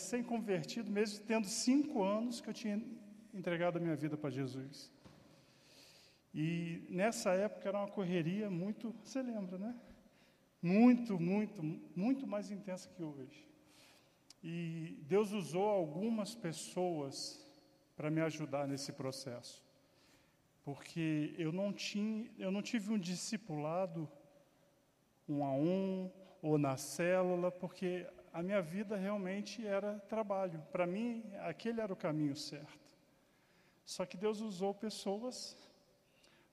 [0.00, 2.82] recém-convertido, mesmo tendo cinco anos que eu tinha
[3.34, 4.90] entregado a minha vida para Jesus.
[6.34, 9.74] E nessa época era uma correria muito, você lembra, né?
[10.62, 11.62] Muito, muito,
[11.94, 13.46] muito mais intensa que hoje.
[14.42, 17.44] E Deus usou algumas pessoas
[17.96, 19.62] para me ajudar nesse processo.
[20.64, 24.08] Porque eu não tinha, eu não tive um discipulado
[25.28, 26.10] um a um
[26.42, 30.62] ou na célula, porque a minha vida realmente era trabalho.
[30.70, 32.78] Para mim, aquele era o caminho certo.
[33.84, 35.56] Só que Deus usou pessoas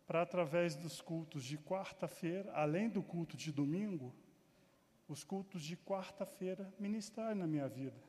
[0.08, 4.14] para, através dos cultos de quarta-feira, além do culto de domingo,
[5.08, 8.08] os cultos de quarta-feira ministrar na minha vida.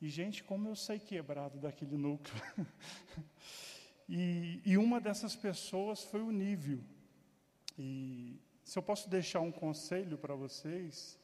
[0.00, 2.42] E, gente, como eu saí quebrado daquele núcleo.
[4.06, 6.80] e, e, uma dessas pessoas foi o Nível.
[7.78, 11.18] E se eu posso deixar um conselho para vocês,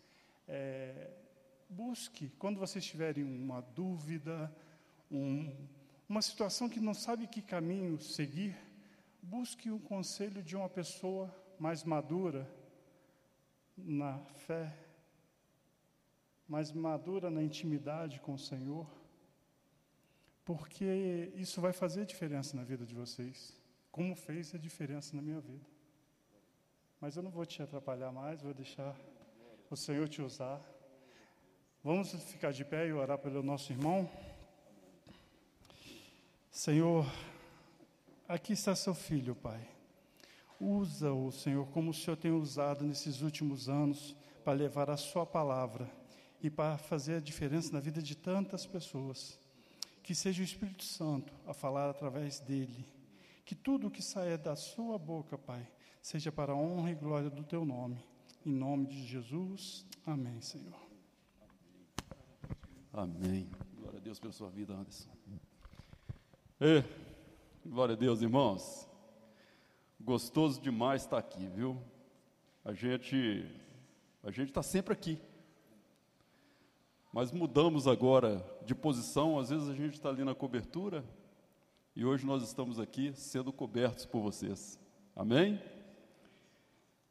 [0.51, 1.09] é,
[1.69, 4.53] busque, quando vocês tiverem uma dúvida,
[5.09, 5.49] um,
[6.09, 8.57] uma situação que não sabe que caminho seguir,
[9.23, 12.51] busque um conselho de uma pessoa mais madura
[13.77, 14.77] na fé,
[16.49, 18.91] mais madura na intimidade com o Senhor,
[20.45, 23.57] porque isso vai fazer diferença na vida de vocês,
[23.93, 25.65] como fez a diferença na minha vida.
[27.01, 28.97] Mas eu não vou te atrapalhar mais, vou deixar
[29.71, 30.61] o Senhor te usar.
[31.83, 34.11] Vamos ficar de pé e orar pelo nosso irmão.
[36.51, 37.07] Senhor,
[38.29, 39.67] aqui está seu filho, Pai.
[40.61, 45.89] Usa-o, Senhor, como o Senhor tem usado nesses últimos anos para levar a Sua palavra
[46.43, 49.39] e para fazer a diferença na vida de tantas pessoas.
[50.03, 52.85] Que seja o Espírito Santo a falar através dele.
[53.45, 55.65] Que tudo que saia da Sua boca, Pai,
[56.03, 58.10] seja para a honra e glória do Teu nome.
[58.45, 59.87] Em nome de Jesus.
[60.07, 60.81] Amém, Senhor.
[62.93, 63.51] Amém.
[63.77, 65.11] Glória a Deus pela sua vida, Anderson.
[66.59, 66.83] E,
[67.67, 68.89] glória a Deus, irmãos.
[70.01, 71.79] Gostoso demais estar aqui, viu?
[72.65, 73.47] A gente
[74.23, 75.19] a gente está sempre aqui.
[77.13, 81.05] Mas mudamos agora de posição, às vezes a gente está ali na cobertura
[81.95, 84.79] e hoje nós estamos aqui sendo cobertos por vocês.
[85.15, 85.61] Amém?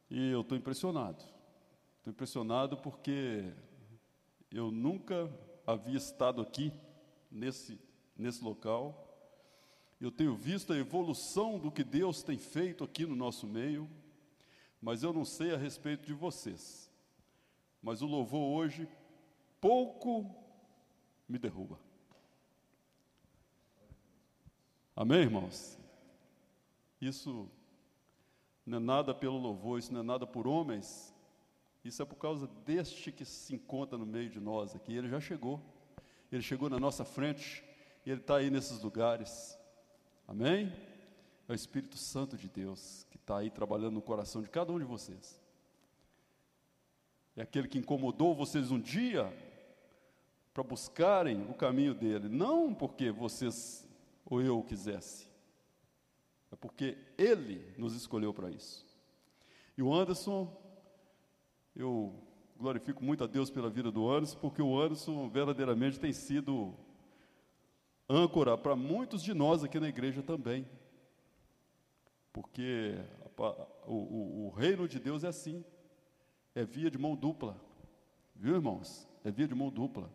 [0.09, 1.23] E eu estou impressionado.
[1.97, 3.53] Estou impressionado porque
[4.51, 5.29] eu nunca
[5.65, 6.73] havia estado aqui
[7.31, 7.79] nesse,
[8.17, 9.09] nesse local
[9.99, 13.89] eu tenho visto a evolução do que Deus tem feito aqui no nosso meio,
[14.81, 16.89] mas eu não sei a respeito de vocês.
[17.81, 18.87] Mas o louvor hoje
[19.59, 20.33] pouco
[21.27, 21.77] me derruba.
[24.95, 25.77] Amém, irmãos?
[27.01, 27.49] Isso
[28.69, 31.13] não é nada pelo louvor, isso não é nada por homens,
[31.83, 34.93] isso é por causa deste que se encontra no meio de nós aqui.
[34.93, 35.59] Ele já chegou,
[36.31, 37.63] ele chegou na nossa frente,
[38.05, 39.57] ele está aí nesses lugares.
[40.27, 40.71] Amém?
[41.47, 44.77] É o Espírito Santo de Deus que está aí trabalhando no coração de cada um
[44.77, 45.41] de vocês.
[47.35, 49.31] É aquele que incomodou vocês um dia
[50.53, 53.87] para buscarem o caminho dele, não porque vocês
[54.25, 55.28] ou eu quisesse,
[56.59, 58.85] porque ele nos escolheu para isso.
[59.77, 60.51] E o Anderson,
[61.75, 62.13] eu
[62.57, 66.75] glorifico muito a Deus pela vida do Anderson, porque o Anderson verdadeiramente tem sido
[68.09, 70.67] âncora para muitos de nós aqui na igreja também.
[72.33, 72.95] Porque
[73.87, 75.63] o, o, o, reino de Deus é assim,
[76.53, 77.59] é via de mão dupla,
[78.35, 79.07] viu irmãos?
[79.23, 80.11] É via de mão dupla.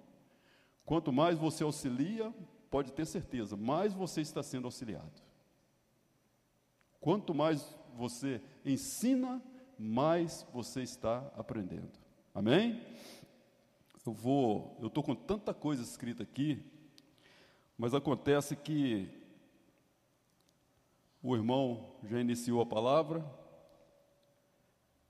[0.85, 2.33] Quanto mais você auxilia,
[2.71, 5.23] pode ter certeza, mais você está sendo auxiliado.
[7.05, 9.43] Quanto mais você ensina,
[9.79, 11.93] mais você está aprendendo.
[12.35, 12.81] Amém?
[14.07, 16.65] Eu vou, eu estou com tanta coisa escrita aqui,
[17.77, 19.07] mas acontece que
[21.23, 23.23] o irmão já iniciou a palavra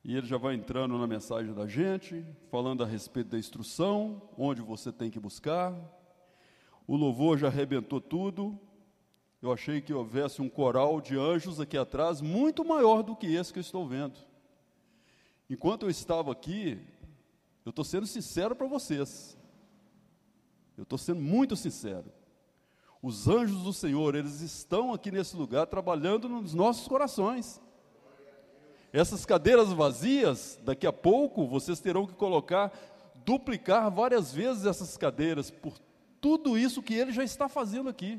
[0.03, 4.61] e ele já vai entrando na mensagem da gente, falando a respeito da instrução, onde
[4.61, 5.73] você tem que buscar.
[6.89, 8.59] O louvor já arrebentou tudo.
[9.45, 13.53] Eu achei que houvesse um coral de anjos aqui atrás, muito maior do que esse
[13.53, 14.15] que eu estou vendo.
[15.51, 16.81] Enquanto eu estava aqui,
[17.63, 19.37] eu estou sendo sincero para vocês.
[20.79, 22.07] Eu estou sendo muito sincero.
[23.03, 27.61] Os anjos do Senhor, eles estão aqui nesse lugar trabalhando nos nossos corações.
[28.95, 32.73] Essas cadeiras vazias, daqui a pouco vocês terão que colocar,
[33.27, 35.79] duplicar várias vezes essas cadeiras, por
[36.19, 38.19] tudo isso que ele já está fazendo aqui,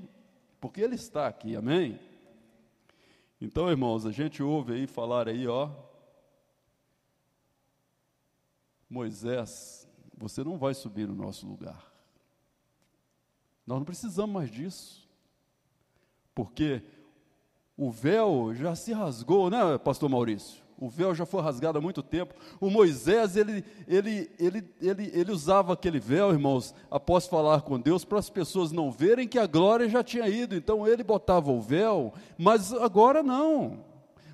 [0.65, 1.99] porque ele está aqui, amém?
[3.39, 5.69] Então, irmãos, a gente ouve aí falar aí, ó,
[8.89, 11.93] Moisés, você não vai subir no nosso lugar.
[13.63, 15.07] Nós não precisamos mais disso.
[16.33, 16.81] Porque
[17.77, 20.64] o véu já se rasgou, né, pastor Maurício?
[20.77, 22.33] O véu já foi rasgado há muito tempo.
[22.59, 28.03] O Moisés, ele, ele, ele, ele, ele usava aquele véu, irmãos, após falar com Deus,
[28.03, 30.55] para as pessoas não verem que a glória já tinha ido.
[30.55, 33.85] Então ele botava o véu, mas agora não.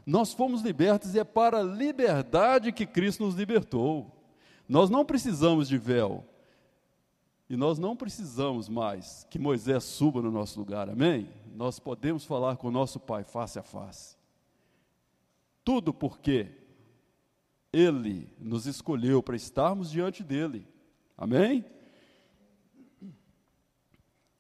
[0.06, 4.12] Nós fomos libertos e é para a liberdade que Cristo nos libertou.
[4.68, 6.26] Nós não precisamos de véu.
[7.48, 11.30] E nós não precisamos mais que Moisés suba no nosso lugar, amém?
[11.54, 14.21] Nós podemos falar com o nosso Pai face a face.
[15.64, 16.52] Tudo porque
[17.72, 20.68] Ele nos escolheu para estarmos diante dEle,
[21.18, 21.66] amém?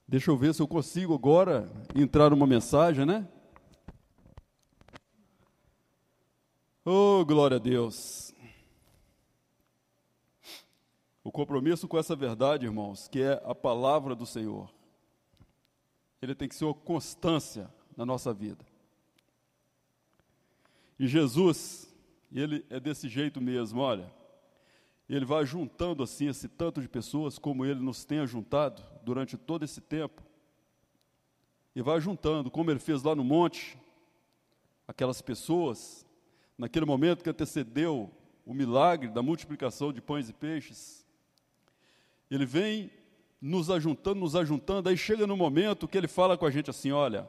[0.08, 3.28] Deixa eu ver se eu consigo agora entrar numa mensagem, né?
[6.84, 8.34] Oh, glória a Deus.
[11.24, 14.74] O compromisso com essa verdade, irmãos, que é a palavra do Senhor,
[16.22, 18.66] ele tem que ser uma constância na nossa vida.
[21.02, 21.92] E Jesus,
[22.32, 24.06] ele é desse jeito mesmo, olha.
[25.10, 29.66] Ele vai juntando assim esse tanto de pessoas como ele nos tenha juntado durante todo
[29.66, 30.22] esse tempo.
[31.76, 33.80] E vai juntando, como ele fez lá no monte,
[34.88, 36.06] aquelas pessoas,
[36.56, 38.12] naquele momento que antecedeu
[38.46, 41.04] o milagre da multiplicação de pães e peixes,
[42.30, 42.92] ele vem
[43.42, 46.92] nos ajuntando, nos ajuntando, aí chega no momento que ele fala com a gente assim:
[46.92, 47.28] olha,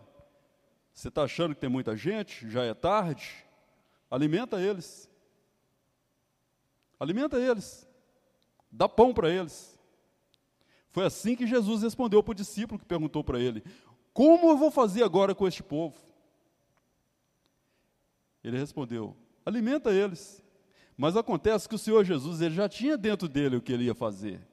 [0.93, 2.51] você está achando que tem muita gente?
[2.51, 3.51] Já é tarde?
[4.13, 5.11] Alimenta eles.
[7.01, 7.89] Alimenta eles.
[8.71, 9.81] Dá pão para eles.
[10.91, 13.65] Foi assim que Jesus respondeu para o discípulo que perguntou para ele:
[14.13, 15.97] Como eu vou fazer agora com este povo?
[18.45, 19.17] Ele respondeu:
[19.47, 20.45] Alimenta eles.
[20.95, 23.95] Mas acontece que o Senhor Jesus ele já tinha dentro dele o que ele ia
[23.95, 24.47] fazer.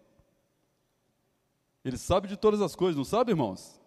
[1.84, 3.78] Ele sabe de todas as coisas, não sabe, irmãos?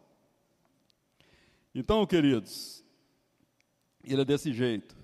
[1.74, 2.84] Então, queridos,
[4.04, 5.01] ele é desse jeito.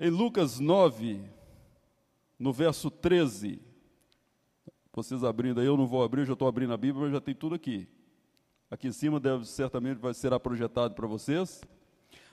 [0.00, 1.20] Em Lucas 9,
[2.38, 3.60] no verso 13,
[4.94, 7.34] vocês abrindo aí, eu não vou abrir, já estou abrindo a Bíblia, mas já tem
[7.34, 7.88] tudo aqui.
[8.70, 11.62] Aqui em cima deve certamente vai será projetado para vocês.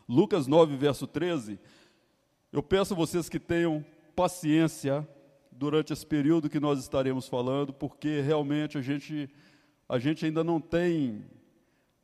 [0.07, 1.59] Lucas 9, verso 13.
[2.51, 3.83] Eu peço a vocês que tenham
[4.15, 5.07] paciência
[5.51, 9.27] durante esse período que nós estaremos falando, porque realmente a gente,
[9.89, 11.25] a gente ainda não tem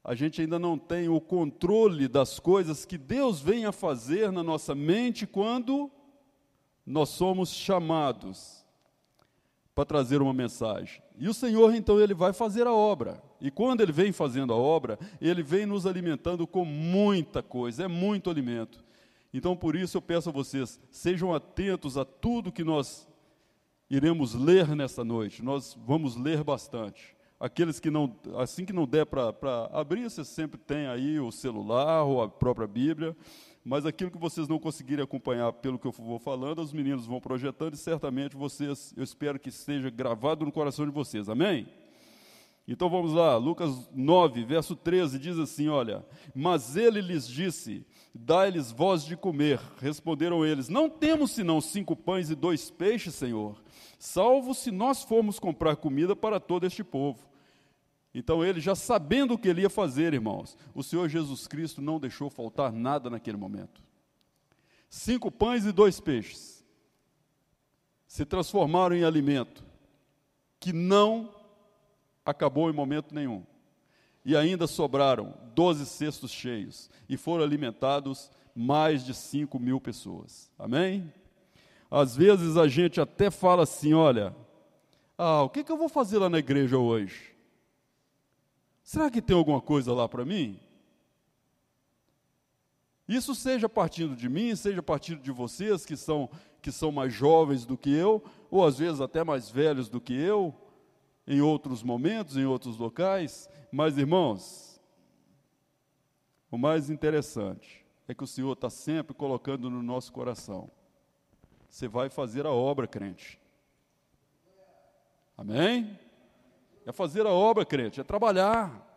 [0.04, 4.42] a gente ainda não tem o controle das coisas que Deus vem a fazer na
[4.42, 5.92] nossa mente quando
[6.86, 8.66] nós somos chamados
[9.76, 11.02] para trazer uma mensagem.
[11.18, 13.22] E o Senhor, então, ele vai fazer a obra.
[13.40, 17.88] E quando ele vem fazendo a obra, ele vem nos alimentando com muita coisa, é
[17.88, 18.84] muito alimento.
[19.34, 23.08] Então, por isso, eu peço a vocês, sejam atentos a tudo que nós
[23.90, 25.44] iremos ler nessa noite.
[25.44, 27.16] Nós vamos ler bastante.
[27.42, 29.34] Aqueles que não, assim que não der para
[29.74, 33.18] abrir, você sempre tem aí o celular ou a própria Bíblia.
[33.66, 37.20] Mas aquilo que vocês não conseguirem acompanhar pelo que eu vou falando, os meninos vão
[37.20, 41.30] projetando e certamente vocês, eu espero que esteja gravado no coração de vocês.
[41.30, 41.68] Amém?
[42.68, 48.72] Então vamos lá, Lucas 9, verso 13 diz assim: Olha, mas ele lhes disse: Dai-lhes
[48.72, 49.60] voz de comer.
[49.78, 53.60] Responderam eles: Não temos senão cinco pães e dois peixes, Senhor
[54.02, 57.20] salvo se nós formos comprar comida para todo este povo.
[58.14, 62.00] Então ele, já sabendo o que ele ia fazer, irmãos, o Senhor Jesus Cristo não
[62.00, 63.82] deixou faltar nada naquele momento.
[64.90, 66.62] Cinco pães e dois peixes
[68.06, 69.64] se transformaram em alimento
[70.60, 71.34] que não
[72.26, 73.44] acabou em momento nenhum.
[74.26, 80.52] E ainda sobraram doze cestos cheios e foram alimentados mais de cinco mil pessoas.
[80.60, 81.12] Amém?
[81.90, 84.36] Às vezes a gente até fala assim: olha,
[85.18, 87.34] ah, o que, que eu vou fazer lá na igreja hoje?
[88.92, 90.60] Será que tem alguma coisa lá para mim?
[93.08, 96.30] Isso seja partindo de mim, seja partindo de vocês que são,
[96.62, 100.14] que são mais jovens do que eu, ou às vezes até mais velhos do que
[100.14, 100.54] eu,
[101.26, 103.50] em outros momentos, em outros locais.
[103.72, 104.78] Mas, irmãos,
[106.52, 110.70] o mais interessante é que o Senhor está sempre colocando no nosso coração
[111.70, 113.40] você vai fazer a obra, crente.
[115.38, 115.98] Amém?
[116.86, 118.88] É fazer a obra, crente, é trabalhar.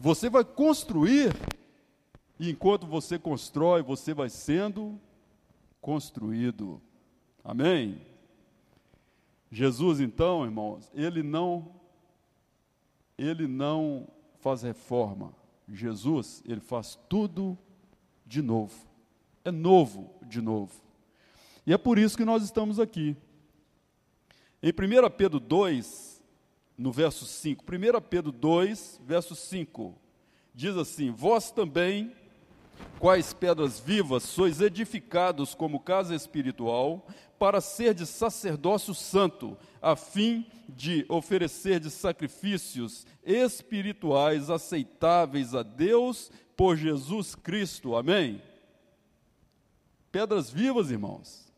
[0.00, 1.34] Você vai construir,
[2.38, 5.00] e enquanto você constrói, você vai sendo
[5.80, 6.80] construído.
[7.44, 8.00] Amém?
[9.50, 11.74] Jesus, então, irmãos, ele não
[13.16, 14.06] ele não
[14.38, 15.34] faz reforma.
[15.68, 17.58] Jesus, ele faz tudo
[18.24, 18.86] de novo.
[19.44, 20.72] É novo de novo.
[21.66, 23.16] E é por isso que nós estamos aqui.
[24.62, 26.17] Em 1 Pedro 2,
[26.78, 27.64] no verso 5.
[27.64, 29.98] 1 Pedro 2, verso 5.
[30.54, 32.14] Diz assim: Vós também,
[33.00, 37.04] quais pedras vivas, sois edificados como casa espiritual,
[37.36, 46.30] para ser de sacerdócio santo, a fim de oferecer de sacrifícios espirituais aceitáveis a Deus
[46.56, 47.96] por Jesus Cristo.
[47.96, 48.40] Amém?
[50.12, 51.52] Pedras vivas, irmãos.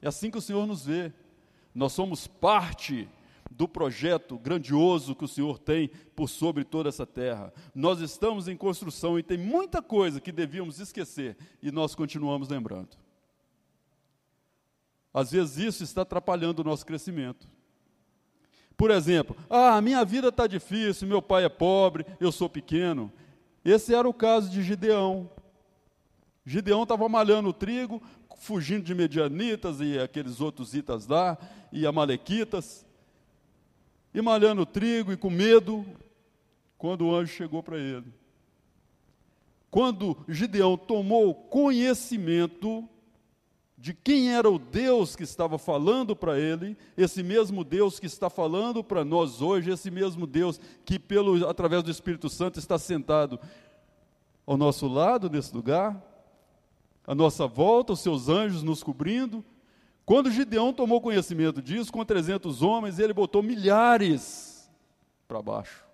[0.00, 1.12] É assim que o Senhor nos vê.
[1.74, 3.08] Nós somos parte
[3.62, 7.52] do projeto grandioso que o Senhor tem por sobre toda essa terra.
[7.72, 12.88] Nós estamos em construção e tem muita coisa que devíamos esquecer e nós continuamos lembrando.
[15.14, 17.46] Às vezes isso está atrapalhando o nosso crescimento.
[18.76, 23.12] Por exemplo, ah, minha vida está difícil, meu pai é pobre, eu sou pequeno.
[23.64, 25.30] Esse era o caso de Gideão.
[26.44, 28.02] Gideão estava malhando o trigo,
[28.38, 31.38] fugindo de medianitas e aqueles outros itas lá,
[31.70, 32.84] e amalequitas,
[34.14, 35.84] e malhando trigo e com medo,
[36.76, 38.12] quando o anjo chegou para ele.
[39.70, 42.88] Quando Gideão tomou conhecimento
[43.82, 48.30] de quem era o Deus que estava falando para ele, esse mesmo Deus que está
[48.30, 53.40] falando para nós hoje, esse mesmo Deus que pelo através do Espírito Santo está sentado
[54.46, 56.00] ao nosso lado nesse lugar,
[57.06, 59.44] à nossa volta, os seus anjos nos cobrindo.
[60.04, 64.70] Quando Gideão tomou conhecimento disso, com 300 homens, ele botou milhares
[65.28, 65.84] para baixo.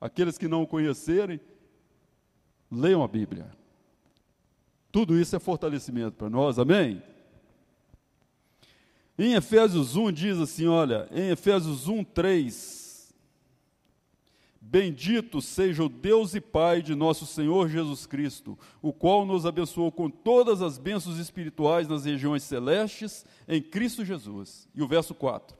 [0.00, 1.40] Aqueles que não o conhecerem,
[2.70, 3.50] leiam a Bíblia.
[4.92, 7.02] Tudo isso é fortalecimento para nós, amém?
[9.18, 12.83] Em Efésios 1 diz assim: olha, em Efésios 1, 3.
[14.74, 19.92] Bendito seja o Deus e Pai de nosso Senhor Jesus Cristo, o qual nos abençoou
[19.92, 24.68] com todas as bênçãos espirituais nas regiões celestes em Cristo Jesus.
[24.74, 25.56] E o verso 4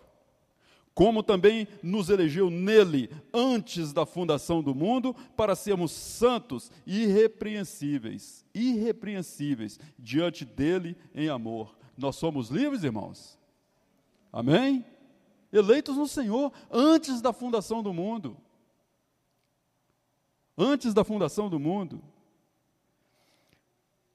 [0.92, 8.44] como também nos elegeu nele antes da fundação do mundo, para sermos santos e irrepreensíveis,
[8.52, 11.76] irrepreensíveis diante dele em amor.
[11.96, 13.38] Nós somos livres, irmãos?
[14.32, 14.84] Amém?
[15.52, 18.36] Eleitos no Senhor antes da fundação do mundo.
[20.56, 22.00] Antes da fundação do mundo.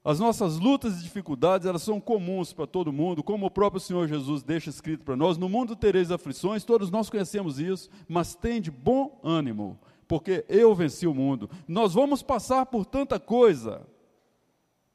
[0.02, 4.08] As nossas lutas e dificuldades, elas são comuns para todo mundo, como o próprio Senhor
[4.08, 8.62] Jesus deixa escrito para nós, no mundo tereis aflições, todos nós conhecemos isso, mas tem
[8.62, 9.78] de bom ânimo,
[10.08, 11.50] porque eu venci o mundo.
[11.68, 13.86] Nós vamos passar por tanta coisa,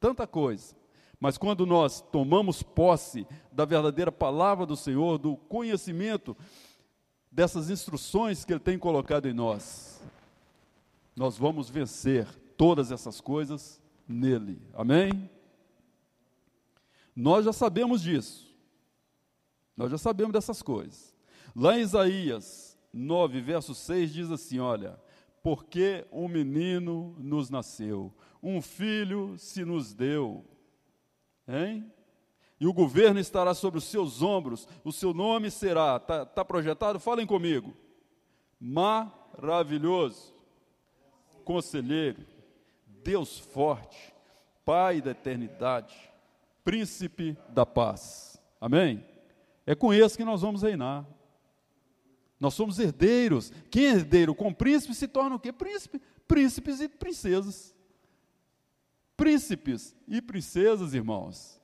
[0.00, 0.74] tanta coisa,
[1.20, 6.36] mas quando nós tomamos posse da verdadeira palavra do Senhor, do conhecimento
[7.30, 10.02] dessas instruções que Ele tem colocado em nós,
[11.16, 14.60] nós vamos vencer todas essas coisas nele.
[14.74, 15.30] Amém?
[17.14, 18.54] Nós já sabemos disso.
[19.74, 21.16] Nós já sabemos dessas coisas.
[21.54, 25.00] Lá em Isaías 9, verso 6 diz assim: Olha,
[25.42, 30.44] porque um menino nos nasceu, um filho se nos deu,
[31.48, 31.90] hein?
[32.58, 36.98] E o governo estará sobre os seus ombros, o seu nome será, está tá projetado?
[36.98, 37.74] Falem comigo.
[38.58, 40.34] Maravilhoso,
[41.46, 42.26] conselheiro,
[43.04, 44.12] Deus forte,
[44.64, 45.94] Pai da eternidade,
[46.64, 48.42] Príncipe da paz.
[48.60, 49.06] Amém?
[49.64, 51.06] É com esse que nós vamos reinar.
[52.40, 53.52] Nós somos herdeiros.
[53.70, 55.52] Quem é herdeiro com príncipe se torna o quê?
[55.52, 56.02] Príncipe.
[56.26, 57.72] Príncipes e princesas.
[59.16, 61.60] Príncipes e princesas, irmãos.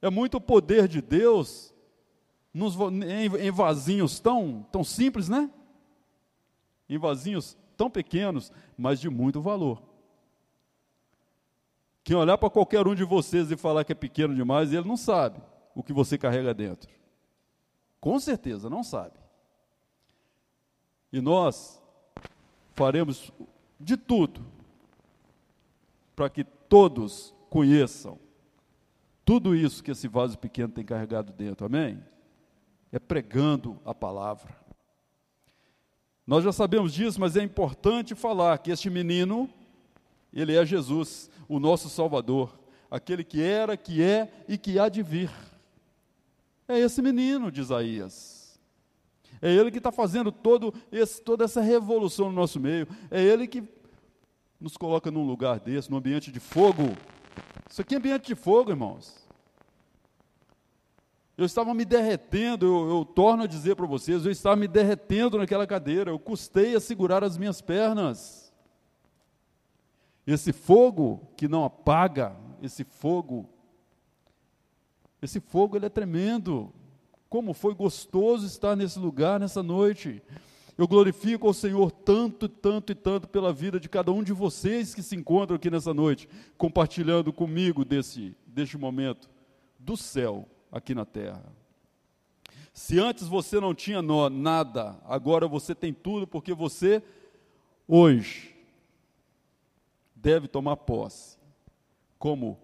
[0.00, 1.74] É muito o poder de Deus
[2.54, 5.50] nos, em, em vasinhos tão, tão simples, né?
[6.88, 9.82] Em vasinhos tão pequenos, mas de muito valor.
[12.04, 14.98] Quem olhar para qualquer um de vocês e falar que é pequeno demais, ele não
[14.98, 15.40] sabe
[15.74, 16.90] o que você carrega dentro.
[17.98, 19.18] Com certeza, não sabe.
[21.10, 21.82] E nós
[22.74, 23.32] faremos
[23.80, 24.44] de tudo
[26.14, 28.18] para que todos conheçam
[29.24, 32.04] tudo isso que esse vaso pequeno tem carregado dentro, amém?
[32.92, 34.59] É pregando a palavra.
[36.30, 39.50] Nós já sabemos disso, mas é importante falar que este menino
[40.32, 42.56] ele é Jesus, o nosso Salvador,
[42.88, 45.28] aquele que era, que é e que há de vir.
[46.68, 48.60] É esse menino de Isaías.
[49.42, 52.86] É ele que está fazendo todo esse, toda essa revolução no nosso meio.
[53.10, 53.64] É ele que
[54.60, 56.96] nos coloca num lugar desse, num ambiente de fogo.
[57.68, 59.19] Isso aqui é ambiente de fogo, irmãos.
[61.40, 65.38] Eu estava me derretendo, eu, eu torno a dizer para vocês, eu estava me derretendo
[65.38, 68.52] naquela cadeira, eu custei a segurar as minhas pernas.
[70.26, 73.48] Esse fogo que não apaga, esse fogo,
[75.22, 76.70] esse fogo ele é tremendo.
[77.26, 80.22] Como foi gostoso estar nesse lugar, nessa noite.
[80.76, 84.94] Eu glorifico ao Senhor tanto, tanto e tanto pela vida de cada um de vocês
[84.94, 86.28] que se encontram aqui nessa noite,
[86.58, 89.30] compartilhando comigo desse, deste momento
[89.78, 91.44] do céu aqui na terra.
[92.72, 94.00] Se antes você não tinha
[94.30, 97.02] nada, agora você tem tudo, porque você,
[97.86, 98.56] hoje,
[100.14, 101.38] deve tomar posse
[102.18, 102.58] como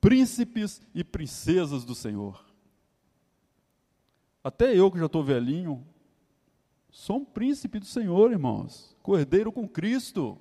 [0.00, 2.44] príncipes e princesas do Senhor.
[4.42, 5.86] Até eu que já estou velhinho,
[6.90, 8.94] sou um príncipe do Senhor, irmãos.
[9.02, 10.38] Cordeiro com Cristo.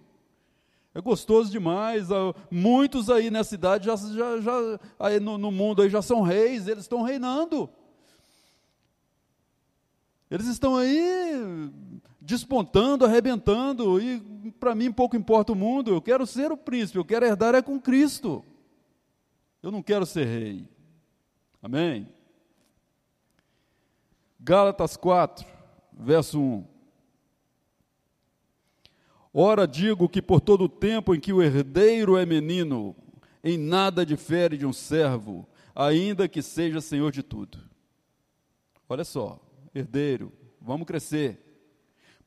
[0.96, 2.12] É gostoso demais.
[2.12, 6.22] Ah, muitos aí nessa cidade, já, já, já aí no, no mundo aí já são
[6.22, 7.70] reis, eles estão reinando.
[10.30, 11.72] Eles estão aí
[12.20, 15.92] despontando, arrebentando, e para mim pouco importa o mundo.
[15.92, 18.44] Eu quero ser o príncipe, eu quero herdar é com Cristo.
[19.62, 20.68] Eu não quero ser rei.
[21.62, 22.08] Amém?
[24.40, 25.46] Gálatas 4,
[25.94, 26.73] verso 1.
[29.34, 32.96] Ora, digo que por todo o tempo em que o herdeiro é menino,
[33.44, 37.58] em nada difere de um servo, ainda que seja senhor de tudo.
[38.88, 39.40] Olha só,
[39.74, 41.40] herdeiro, vamos crescer.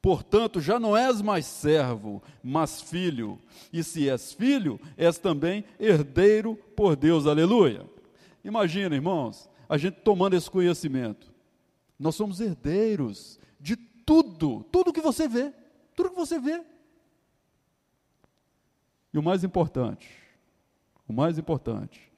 [0.02, 3.40] Portanto, já não és mais servo, mas filho.
[3.72, 7.26] E se és filho, és também herdeiro por Deus.
[7.26, 7.88] Aleluia.
[8.44, 11.32] Imagina, irmãos, a gente tomando esse conhecimento.
[11.98, 15.52] Nós somos herdeiros de tudo, tudo que você vê,
[15.94, 16.62] tudo que você vê.
[19.16, 20.14] E o mais importante,
[21.08, 22.12] o mais importante,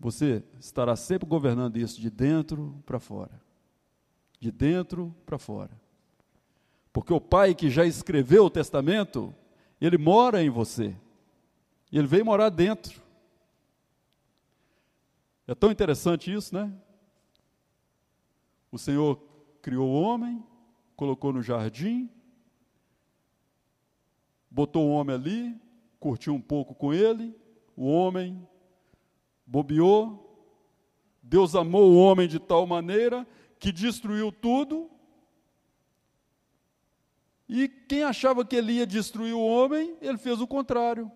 [0.00, 3.40] você estará sempre governando isso de dentro para fora.
[4.40, 5.70] De dentro para fora.
[6.92, 9.32] Porque o pai que já escreveu o testamento,
[9.80, 10.96] ele mora em você.
[11.92, 13.00] Ele veio morar dentro.
[15.46, 16.68] É tão interessante isso, né?
[18.72, 19.22] O Senhor
[19.62, 20.44] criou o homem,
[20.96, 22.10] colocou no jardim,
[24.50, 25.63] botou o homem ali,
[26.04, 27.34] curtiu um pouco com ele,
[27.74, 28.46] o homem
[29.46, 30.20] bobeou.
[31.22, 33.26] Deus amou o homem de tal maneira
[33.58, 34.90] que destruiu tudo.
[37.48, 41.10] E quem achava que ele ia destruir o homem, ele fez o contrário.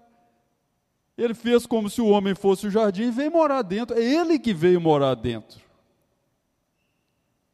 [1.18, 3.94] Ele fez como se o homem fosse o jardim e veio morar dentro.
[3.94, 5.60] É ele que veio morar dentro.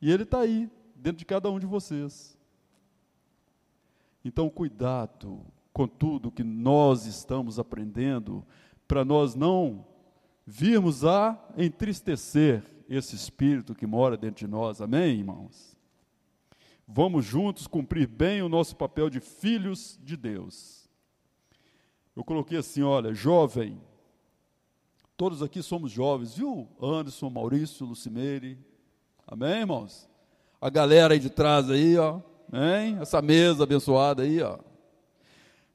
[0.01, 2.39] E Ele está aí, dentro de cada um de vocês.
[4.25, 8.43] Então, cuidado com tudo que nós estamos aprendendo,
[8.89, 9.85] para nós não
[10.47, 14.81] virmos a entristecer esse espírito que mora dentro de nós.
[14.81, 15.77] Amém, irmãos?
[16.89, 20.89] Vamos juntos cumprir bem o nosso papel de filhos de Deus.
[22.17, 23.79] Eu coloquei assim: olha, jovem,
[25.17, 26.67] todos aqui somos jovens, viu?
[26.81, 28.59] Anderson, Maurício, Lucimeire,
[29.27, 30.09] Amém, irmãos?
[30.61, 32.21] A galera aí de trás aí, ó.
[32.53, 32.99] Hein?
[33.01, 34.59] Essa mesa abençoada aí, ó.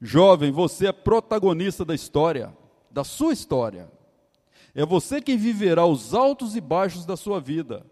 [0.02, 2.56] Jovem, você é protagonista da história,
[2.90, 3.92] da sua história.
[4.74, 7.86] É você quem viverá os altos e baixos da sua vida.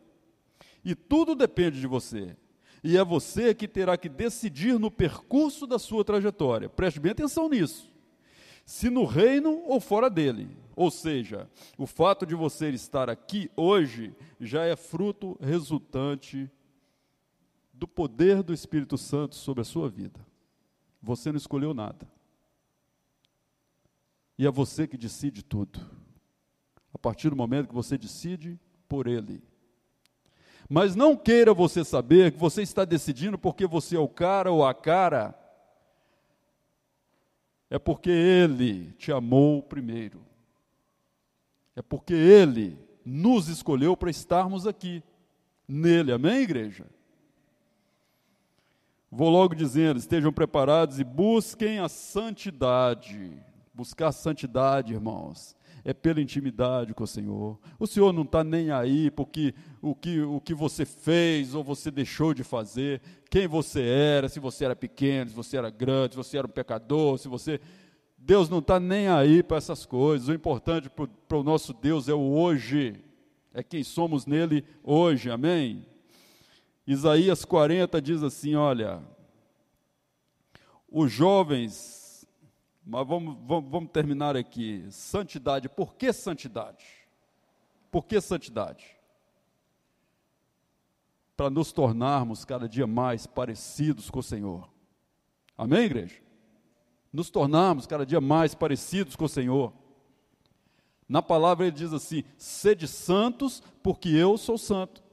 [0.86, 2.38] E tudo depende de você.
[2.84, 6.70] E é você que terá que decidir no percurso da sua trajetória.
[6.70, 7.92] Preste bem atenção nisso.
[8.66, 10.56] Se no reino ou fora dele.
[10.76, 16.50] Ou seja, o fato de você estar aqui hoje já é fruto resultante
[17.74, 20.27] do poder do Espírito Santo sobre a sua vida.
[21.02, 22.08] Você não escolheu nada.
[24.38, 25.80] E é você que decide tudo.
[26.94, 29.44] A partir do momento que você decide por Ele.
[30.70, 34.66] Mas não queira você saber que você está decidindo porque você é o cara ou
[34.66, 35.34] a cara.
[37.70, 40.22] É porque Ele te amou primeiro.
[41.76, 45.02] É porque Ele nos escolheu para estarmos aqui,
[45.66, 46.86] nele, amém, igreja?
[49.12, 53.32] Vou logo dizendo: estejam preparados e busquem a santidade.
[53.74, 57.60] Buscar santidade, irmãos, é pela intimidade com o Senhor.
[57.80, 61.92] O Senhor não está nem aí porque o que, o que você fez ou você
[61.92, 66.18] deixou de fazer, quem você era, se você era pequeno, se você era grande, se
[66.18, 67.62] você era um pecador, se você
[68.18, 70.28] Deus não está nem aí para essas coisas.
[70.28, 72.96] O importante para o nosso Deus é o hoje,
[73.54, 75.86] é quem somos nele hoje, amém?
[76.88, 79.04] Isaías 40 diz assim: olha,
[80.90, 82.26] os jovens,
[82.84, 84.86] mas vamos, vamos, vamos terminar aqui.
[84.90, 86.86] Santidade, por que santidade?
[87.92, 88.96] Por que santidade?
[91.36, 94.68] Para nos tornarmos cada dia mais parecidos com o Senhor.
[95.58, 96.28] Amém, igreja?
[97.12, 99.74] nos tornarmos cada dia mais parecidos com o Senhor.
[101.08, 105.04] Na palavra ele diz assim: sede santos, porque eu sou santo.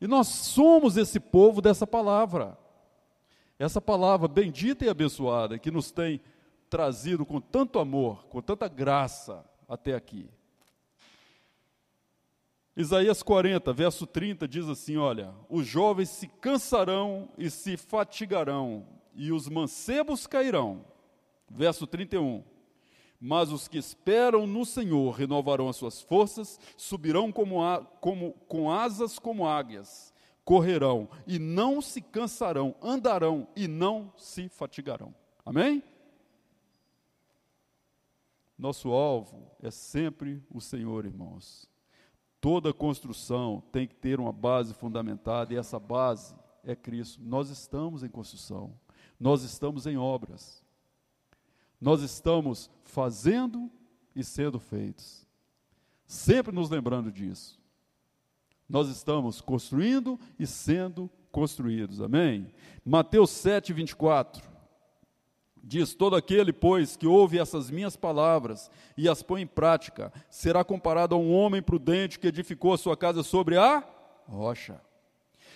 [0.00, 2.56] E nós somos esse povo dessa palavra.
[3.58, 6.20] Essa palavra bendita e abençoada que nos tem
[6.70, 10.30] trazido com tanto amor, com tanta graça até aqui.
[12.76, 19.32] Isaías 40, verso 30 diz assim: Olha, os jovens se cansarão e se fatigarão, e
[19.32, 20.84] os mancebos cairão.
[21.50, 22.42] Verso 31.
[23.20, 28.70] Mas os que esperam no Senhor renovarão as suas forças, subirão como, a, como, com
[28.70, 35.14] asas como águias, correrão e não se cansarão, andarão e não se fatigarão.
[35.44, 35.82] Amém?
[38.58, 41.68] Nosso alvo é sempre o Senhor, irmãos.
[42.40, 47.22] Toda construção tem que ter uma base fundamentada e essa base é Cristo.
[47.22, 48.72] Nós estamos em construção,
[49.18, 50.64] nós estamos em obras,
[51.80, 53.70] nós estamos fazendo
[54.14, 55.26] e sendo feitos.
[56.06, 57.58] Sempre nos lembrando disso.
[58.68, 62.00] Nós estamos construindo e sendo construídos.
[62.00, 62.52] Amém?
[62.84, 64.48] Mateus 7, 24.
[65.62, 70.64] Diz: Todo aquele, pois, que ouve essas minhas palavras e as põe em prática, será
[70.64, 73.84] comparado a um homem prudente que edificou a sua casa sobre a
[74.26, 74.80] rocha.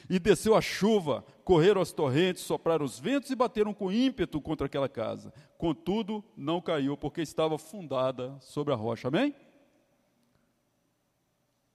[0.08, 4.66] E desceu a chuva, correram as torrentes, sopraram os ventos e bateram com ímpeto contra
[4.66, 5.32] aquela casa.
[5.56, 9.08] Contudo, não caiu, porque estava fundada sobre a rocha.
[9.08, 9.34] Amém?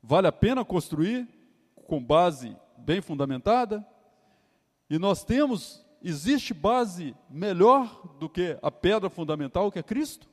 [0.02, 1.28] Vale a pena construir
[1.88, 3.86] com base bem fundamentada?
[4.90, 10.30] E nós temos existe base melhor do que a pedra fundamental que é Cristo?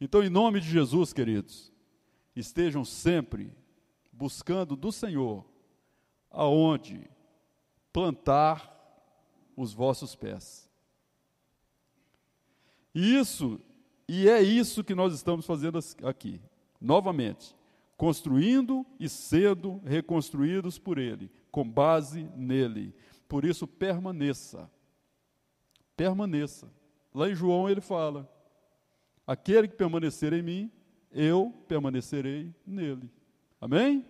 [0.00, 1.72] Então, em nome de Jesus, queridos,
[2.34, 3.52] estejam sempre
[4.18, 5.46] buscando do Senhor
[6.28, 7.08] aonde
[7.92, 8.74] plantar
[9.56, 10.68] os vossos pés.
[12.92, 13.60] Isso,
[14.08, 16.40] e é isso que nós estamos fazendo aqui,
[16.80, 17.54] novamente,
[17.96, 22.92] construindo e sendo reconstruídos por Ele, com base nele.
[23.28, 24.68] Por isso, permaneça.
[25.96, 26.68] Permaneça.
[27.14, 28.28] Lá em João ele fala:
[29.26, 30.72] Aquele que permanecer em mim,
[31.10, 33.10] eu permanecerei nele.
[33.60, 34.06] Amém?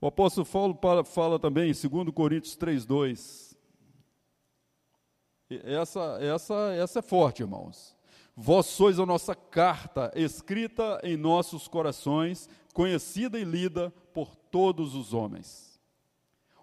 [0.00, 3.54] O apóstolo Paulo fala também em 2 Coríntios 3,2.
[5.50, 7.96] Essa, essa, essa é forte, irmãos.
[8.34, 15.12] Vós sois a nossa carta, escrita em nossos corações, conhecida e lida por todos os
[15.12, 15.78] homens.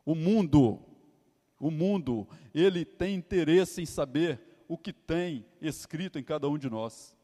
[0.04, 0.80] O mundo,
[1.60, 6.70] o mundo, ele tem interesse em saber o que tem escrito em cada um de
[6.70, 7.17] nós.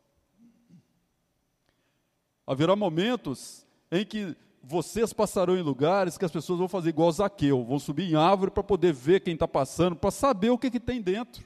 [2.46, 7.64] Haverá momentos em que vocês passarão em lugares que as pessoas vão fazer igual Zaqueu,
[7.66, 10.80] vão subir em árvore para poder ver quem está passando, para saber o que, que
[10.80, 11.44] tem dentro.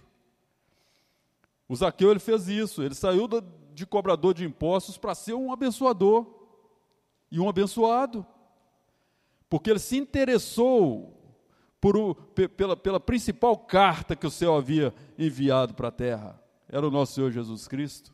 [1.68, 3.28] O Zaqueu ele fez isso, ele saiu
[3.74, 6.26] de cobrador de impostos para ser um abençoador
[7.32, 8.26] e um abençoado,
[9.50, 11.14] porque ele se interessou
[11.82, 12.16] por,
[12.56, 17.14] pela, pela principal carta que o céu havia enviado para a terra, era o nosso
[17.14, 18.14] Senhor Jesus Cristo.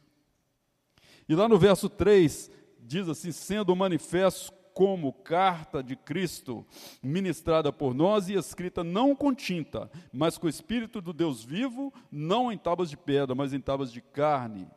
[1.28, 2.52] E lá no verso 3
[2.86, 6.66] diz assim: sendo manifesto como carta de Cristo,
[7.02, 11.94] ministrada por nós e escrita não com tinta, mas com o Espírito do Deus vivo,
[12.12, 14.68] não em tábuas de pedra, mas em tábuas de carne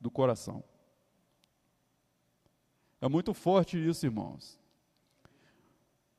[0.00, 0.62] do coração.
[3.00, 4.58] É muito forte isso, irmãos.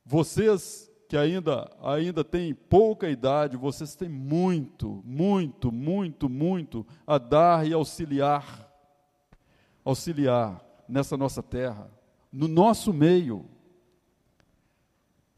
[0.04, 7.67] Vocês que ainda, ainda têm pouca idade, vocês têm muito, muito, muito, muito a dar
[7.67, 8.71] e auxiliar,
[9.84, 11.89] auxiliar nessa nossa terra
[12.32, 13.45] no nosso meio.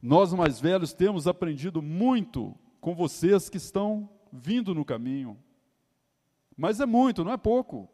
[0.02, 5.38] Nós mais velhos temos aprendido muito com vocês que estão vindo no caminho.
[6.58, 7.90] Mas é muito, não é pouco.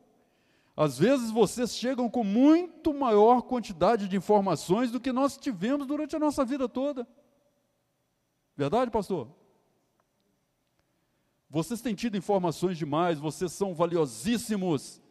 [0.75, 6.15] Às vezes vocês chegam com muito maior quantidade de informações do que nós tivemos durante
[6.15, 7.07] a nossa vida toda.
[8.55, 9.29] Verdade, pastor?
[11.49, 15.01] Vocês têm tido informações demais, vocês são valiosíssimos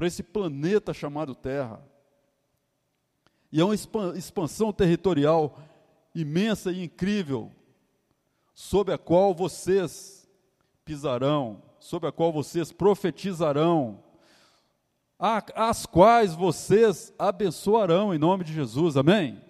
[0.00, 1.86] para esse planeta chamado Terra.
[3.52, 3.74] E é uma
[4.16, 5.58] expansão territorial
[6.14, 7.52] imensa e incrível,
[8.54, 10.26] sobre a qual vocês
[10.86, 14.02] pisarão, sobre a qual vocês profetizarão,
[15.18, 19.44] as quais vocês abençoarão em nome de Jesus, amém?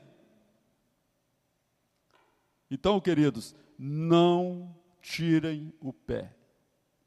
[2.68, 6.34] Então, queridos, não tirem o pé,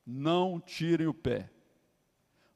[0.07, 1.49] não tirem o pé.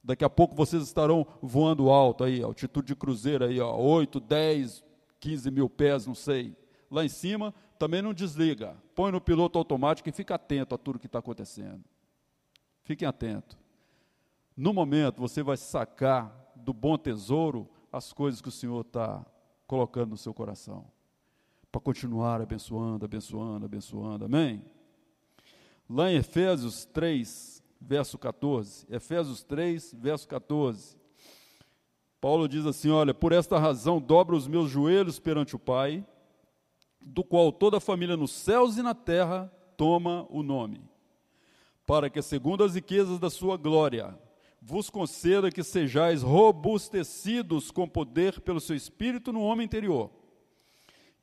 [0.08, 4.82] Daqui a pouco vocês estarão voando alto aí, altitude de cruzeiro aí, ó, 8, 10,
[5.20, 6.56] 15 mil pés, não sei.
[6.90, 8.74] Lá em cima, também não desliga.
[8.94, 11.84] Põe no piloto automático e fica atento a tudo que está acontecendo.
[12.84, 13.58] Fiquem atentos.
[14.56, 19.26] No momento, você vai sacar do bom tesouro as coisas que o Senhor está
[19.66, 20.86] colocando no seu coração.
[21.70, 24.24] Para continuar abençoando, abençoando, abençoando.
[24.24, 24.64] Amém?
[25.86, 28.86] Lá em Efésios 3, verso 14.
[28.90, 30.96] Efésios 3, verso 14.
[32.20, 36.06] Paulo diz assim: Olha, por esta razão dobro os meus joelhos perante o Pai,
[37.00, 40.82] do qual toda a família nos céus e na terra toma o nome,
[41.86, 44.18] para que, segundo as riquezas da sua glória,
[44.60, 50.10] vos conceda que sejais robustecidos com poder pelo seu espírito no homem interior,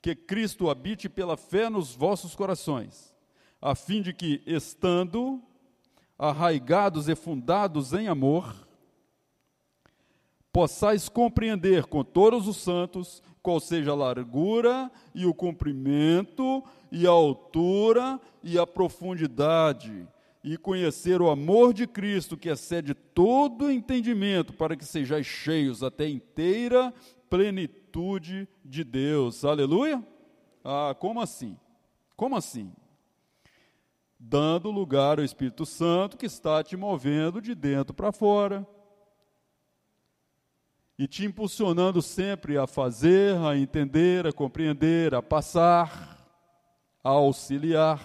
[0.01, 3.15] que Cristo habite pela fé nos vossos corações
[3.65, 5.41] a fim de que, estando
[6.17, 8.53] arraigados e fundados em amor,
[10.51, 17.11] possais compreender com todos os santos qual seja a largura e o comprimento e a
[17.11, 20.07] altura e a profundidade,
[20.43, 26.07] e conhecer o amor de Cristo que excede todo entendimento, para que sejais cheios até
[26.07, 26.93] inteira
[27.29, 29.43] plenitude de Deus.
[29.43, 30.01] Aleluia?
[30.63, 31.57] Ah, como assim?
[32.15, 32.71] Como assim?
[34.19, 38.67] Dando lugar ao Espírito Santo que está te movendo de dentro para fora
[40.97, 46.15] e te impulsionando sempre a fazer, a entender, a compreender, a passar,
[47.03, 47.99] a auxiliar.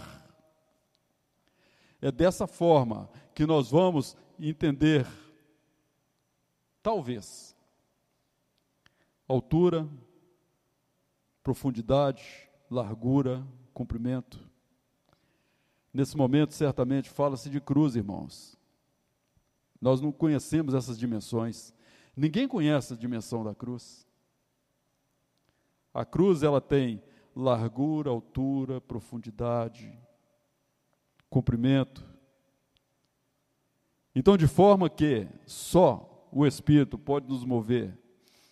[2.03, 5.07] É dessa forma que nós vamos entender,
[6.83, 7.57] talvez,
[9.29, 9.88] altura,
[11.42, 14.50] profundidade, largura, comprimento.
[15.92, 18.57] Nesse momento, certamente, fala-se de cruz, irmãos.
[19.81, 21.72] Nós não conhecemos essas dimensões.
[22.16, 24.07] Ninguém conhece a dimensão da cruz.
[25.92, 27.03] A cruz, ela tem
[27.35, 29.98] largura, altura, profundidade,
[31.29, 32.05] comprimento.
[34.14, 37.98] Então, de forma que só o Espírito pode nos mover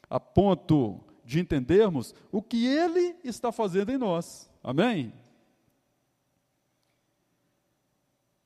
[0.09, 4.51] a ponto de entendermos o que Ele está fazendo em nós.
[4.63, 5.13] Amém?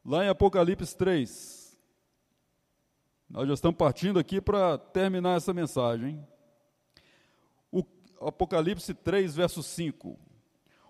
[0.05, 1.79] Lá em Apocalipse 3.
[3.31, 6.27] Nós já estamos partindo aqui para terminar essa mensagem.
[7.71, 7.85] O
[8.21, 10.19] Apocalipse 3, verso 5.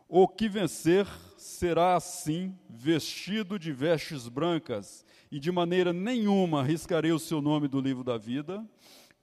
[0.08, 7.18] O que vencer será assim, vestido de vestes brancas, e de maneira nenhuma arriscarei o
[7.18, 8.66] seu nome do livro da vida.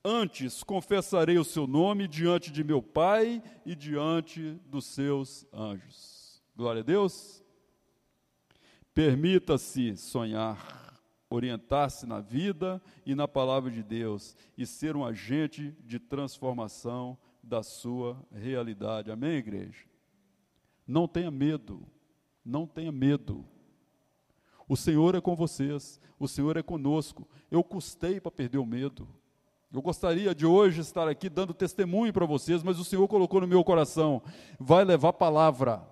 [0.04, 6.42] Antes confessarei o seu nome diante de meu Pai e diante dos seus anjos.
[6.56, 7.39] Glória a Deus.
[9.00, 10.94] Permita-se sonhar,
[11.30, 17.64] orientar-se na vida e na palavra de Deus e ser um agente de transformação da
[17.64, 19.10] sua realidade.
[19.10, 19.86] Amém, igreja?
[20.86, 21.82] Não tenha medo,
[22.44, 23.46] não tenha medo.
[24.68, 27.26] O Senhor é com vocês, o Senhor é conosco.
[27.50, 29.08] Eu custei para perder o medo.
[29.72, 33.48] Eu gostaria de hoje estar aqui dando testemunho para vocês, mas o Senhor colocou no
[33.48, 34.22] meu coração:
[34.60, 35.88] vai levar palavra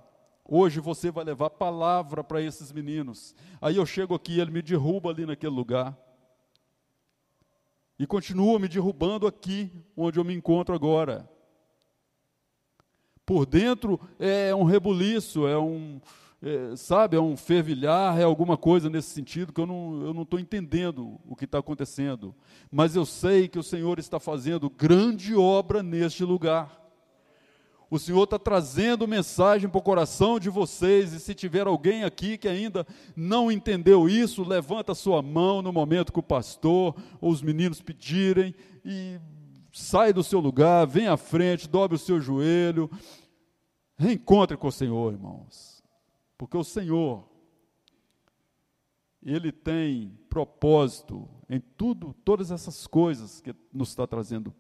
[0.47, 3.35] Hoje você vai levar palavra para esses meninos.
[3.61, 5.97] Aí eu chego aqui, ele me derruba ali naquele lugar.
[7.99, 11.29] E continua me derrubando aqui, onde eu me encontro agora.
[13.25, 15.99] Por dentro é um rebuliço, é um,
[16.41, 20.39] é, sabe, é um fervilhar, é alguma coisa nesse sentido que eu não estou não
[20.39, 22.33] entendendo o que está acontecendo.
[22.71, 26.86] Mas eu sei que o Senhor está fazendo grande obra neste lugar.
[27.89, 32.37] O Senhor está trazendo mensagem para o coração de vocês, e se tiver alguém aqui
[32.37, 37.41] que ainda não entendeu isso, levanta sua mão no momento que o pastor ou os
[37.41, 39.19] meninos pedirem, e
[39.71, 42.91] sai do seu lugar, vem à frente, dobre o seu joelho,
[43.97, 45.81] reencontre com o Senhor, irmãos,
[46.37, 47.25] porque o Senhor,
[49.23, 54.53] Ele tem propósito em tudo, todas essas coisas que nos está trazendo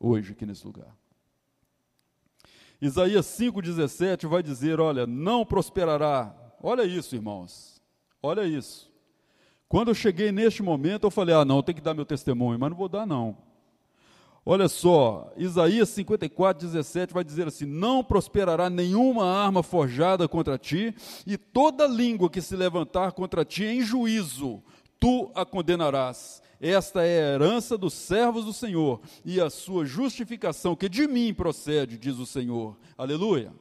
[0.00, 1.01] hoje aqui nesse lugar.
[2.82, 6.34] Isaías 5,17 vai dizer: Olha, não prosperará.
[6.60, 7.80] Olha isso, irmãos.
[8.20, 8.90] Olha isso.
[9.68, 12.58] Quando eu cheguei neste momento, eu falei: Ah, não, eu tenho que dar meu testemunho,
[12.58, 13.36] mas não vou dar, não.
[14.44, 20.92] Olha só, Isaías 54, 17 vai dizer assim: Não prosperará nenhuma arma forjada contra ti,
[21.24, 24.60] e toda língua que se levantar contra ti em juízo,
[24.98, 26.42] tu a condenarás.
[26.64, 31.34] Esta é a herança dos servos do Senhor e a sua justificação, que de mim
[31.34, 32.78] procede, diz o Senhor.
[32.96, 33.52] Aleluia.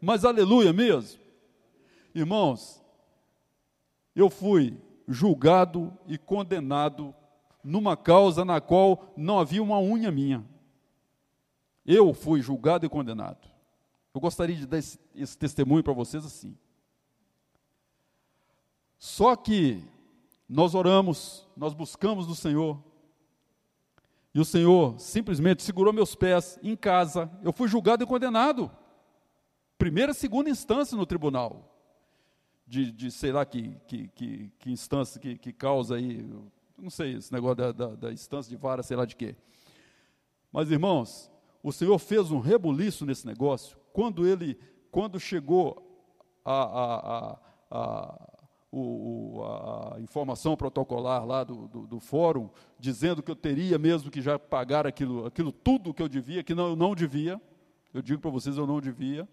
[0.00, 1.20] Mas aleluia mesmo.
[2.12, 2.82] Irmãos,
[4.16, 7.14] eu fui julgado e condenado
[7.62, 10.44] numa causa na qual não havia uma unha minha.
[11.86, 13.48] Eu fui julgado e condenado.
[14.12, 16.58] Eu gostaria de dar esse, esse testemunho para vocês assim.
[18.98, 19.84] Só que
[20.54, 22.80] nós oramos, nós buscamos do Senhor.
[24.32, 27.28] E o Senhor simplesmente segurou meus pés em casa.
[27.42, 28.70] Eu fui julgado e condenado.
[29.76, 31.76] Primeira e segunda instância no tribunal.
[32.64, 36.24] De, de sei lá que, que, que, que instância que, que, causa aí,
[36.78, 39.34] não sei, esse negócio da, da, da instância de vara, sei lá de quê.
[40.52, 41.32] Mas, irmãos,
[41.64, 44.56] o Senhor fez um rebuliço nesse negócio quando ele,
[44.92, 45.84] quando chegou
[46.44, 47.38] a, a, a,
[47.72, 48.33] a
[48.76, 54.20] o, a informação protocolar lá do, do, do, fórum, dizendo que eu teria mesmo que
[54.20, 57.40] já pagar aquilo, aquilo tudo que eu devia, que não, eu não devia.
[57.92, 59.28] Eu digo para vocês, eu não devia.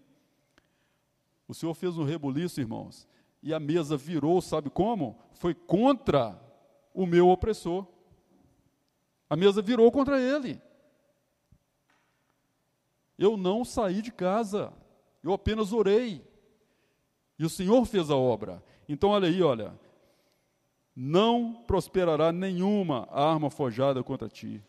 [1.48, 3.08] O Senhor fez um rebuliço, irmãos,
[3.42, 5.18] e a mesa virou, sabe como?
[5.32, 6.40] Foi contra
[6.94, 7.84] o meu opressor.
[9.28, 10.60] A mesa virou contra ele.
[13.18, 14.72] Eu não saí de casa,
[15.22, 16.24] eu apenas orei.
[17.38, 18.62] E o Senhor fez a obra.
[18.88, 19.72] Então, olha aí, olha.
[20.94, 24.62] Não prosperará nenhuma arma forjada contra ti.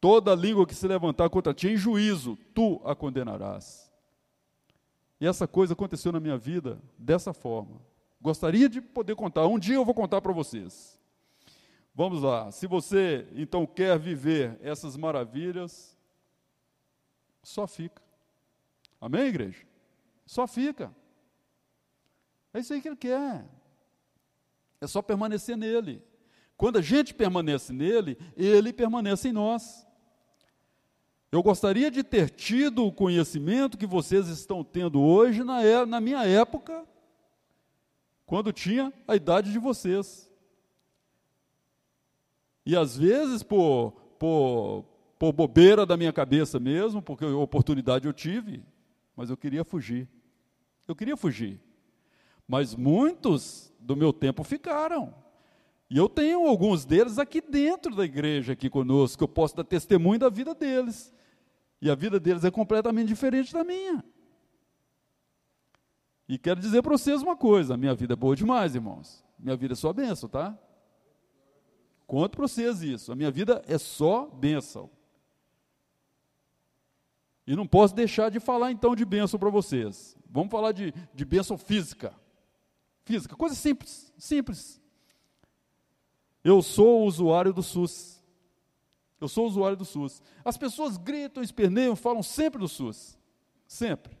[0.00, 3.90] Toda língua que se levantar contra ti em juízo, tu a condenarás.
[5.20, 7.80] E essa coisa aconteceu na minha vida dessa forma.
[8.20, 9.46] Gostaria de poder contar.
[9.46, 11.00] Um dia eu vou contar para vocês.
[11.94, 12.50] Vamos lá.
[12.50, 15.96] Se você então quer viver essas maravilhas,
[17.42, 18.02] só fica.
[19.00, 19.64] Amém, igreja?
[20.26, 20.94] Só fica.
[22.54, 23.44] É isso aí que ele quer.
[24.80, 26.00] É só permanecer nele.
[26.56, 29.84] Quando a gente permanece nele, ele permanece em nós.
[31.32, 36.00] Eu gostaria de ter tido o conhecimento que vocês estão tendo hoje na, é, na
[36.00, 36.86] minha época,
[38.24, 40.30] quando tinha a idade de vocês.
[42.64, 44.84] E às vezes, por, por,
[45.18, 48.62] por bobeira da minha cabeça mesmo, porque oportunidade eu tive,
[49.16, 50.08] mas eu queria fugir.
[50.86, 51.60] Eu queria fugir.
[52.46, 55.14] Mas muitos do meu tempo ficaram.
[55.88, 60.18] E eu tenho alguns deles aqui dentro da igreja, aqui conosco, eu posso dar testemunho
[60.18, 61.12] da vida deles.
[61.80, 64.02] E a vida deles é completamente diferente da minha.
[66.28, 69.22] E quero dizer para vocês uma coisa: a minha vida é boa demais, irmãos.
[69.38, 70.58] Minha vida é só bênção, tá?
[72.06, 73.12] Conto para vocês isso.
[73.12, 74.90] A minha vida é só bênção.
[77.46, 80.16] E não posso deixar de falar então de bênção para vocês.
[80.30, 82.14] Vamos falar de, de bênção física
[83.04, 84.80] física, coisa simples, simples.
[86.42, 88.22] Eu sou usuário do SUS.
[89.20, 90.22] Eu sou usuário do SUS.
[90.44, 93.18] As pessoas gritam, esperneiam, falam sempre do SUS.
[93.66, 94.16] Sempre.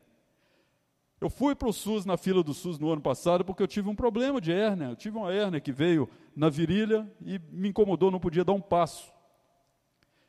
[1.20, 3.88] Eu fui para o SUS na fila do SUS no ano passado porque eu tive
[3.88, 4.86] um problema de hérnia.
[4.86, 8.60] Eu tive uma hérnia que veio na virilha e me incomodou, não podia dar um
[8.60, 9.12] passo.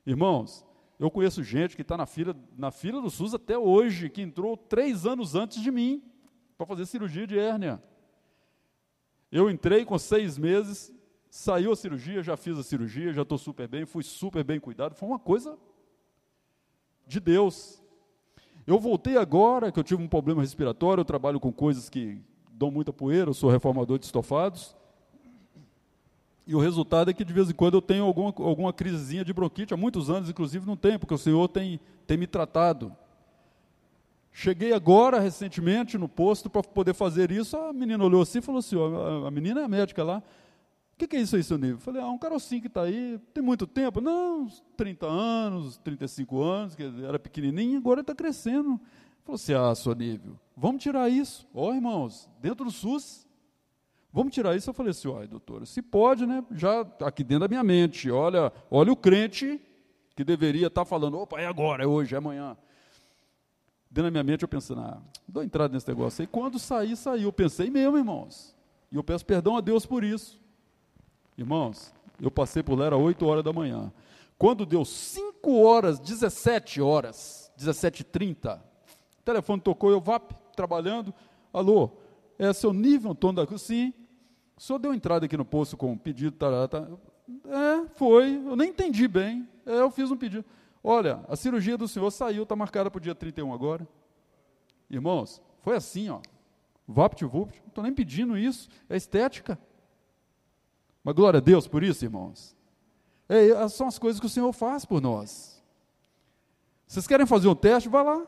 [0.05, 0.65] Irmãos,
[0.99, 4.55] eu conheço gente que está na fila, na fila do SUS até hoje, que entrou
[4.55, 6.03] três anos antes de mim
[6.57, 7.81] para fazer cirurgia de hérnia.
[9.31, 10.93] Eu entrei com seis meses,
[11.29, 14.95] saiu a cirurgia, já fiz a cirurgia, já estou super bem, fui super bem cuidado.
[14.95, 15.57] Foi uma coisa
[17.05, 17.81] de Deus.
[18.65, 22.71] Eu voltei agora, que eu tive um problema respiratório, eu trabalho com coisas que dão
[22.71, 24.75] muita poeira, eu sou reformador de estofados.
[26.47, 29.33] E o resultado é que de vez em quando eu tenho alguma, alguma crisezinha de
[29.33, 32.95] bronquite, há muitos anos, inclusive, não tenho, porque o Senhor tem, tem me tratado.
[34.37, 37.55] Cheguei agora, recentemente, no posto para poder fazer isso.
[37.55, 38.75] A menina olhou assim e falou assim:
[39.25, 40.17] a menina é médica lá.
[40.17, 41.77] O que, que, é isso aí, seu nível?
[41.79, 44.01] Falei, ah, um carocinho que está aí, tem muito tempo?
[44.01, 48.77] Não, uns 30 anos, 35 anos, que era pequenininho, agora está crescendo.
[49.23, 51.47] Falou assim, ah, seu nível, vamos tirar isso.
[51.53, 53.25] Ó, oh, irmãos, dentro do SUS,
[54.11, 54.69] vamos tirar isso.
[54.69, 58.51] Eu falei assim, olha, doutora, se pode, né, já aqui dentro da minha mente, olha,
[58.69, 59.61] olha o crente
[60.13, 62.57] que deveria estar tá falando, opa, é agora, é hoje, é amanhã.
[63.95, 66.21] Dentro da minha mente eu pensando, ah, dou entrada nesse negócio.
[66.21, 67.29] E quando saí, saiu.
[67.29, 68.53] Eu pensei mesmo, irmãos.
[68.91, 70.37] E eu peço perdão a Deus por isso.
[71.37, 73.93] Irmãos, eu passei por lá, era 8 horas da manhã.
[74.37, 81.13] Quando deu 5 horas, 17 horas, 17h30, o telefone tocou, eu vá trabalhando.
[81.53, 81.91] Alô,
[82.37, 83.61] é seu nível, Antônio da Cruz?
[83.61, 83.93] Sim.
[84.57, 86.49] O senhor deu entrada aqui no posto com um pedido, tá.
[87.45, 88.43] É, foi.
[88.45, 89.47] Eu nem entendi bem.
[89.65, 90.43] É, eu fiz um pedido.
[90.87, 93.87] Olha, a cirurgia do senhor saiu, está marcada para o dia 31 agora.
[94.87, 96.21] Irmãos, foi assim, ó.
[96.87, 99.57] Vapt-vupt, não estou nem pedindo isso, é estética.
[101.03, 102.55] Mas glória a Deus por isso, irmãos.
[103.27, 105.59] É, são as coisas que o Senhor faz por nós.
[106.87, 107.89] Vocês querem fazer um teste?
[107.89, 108.23] Vá lá.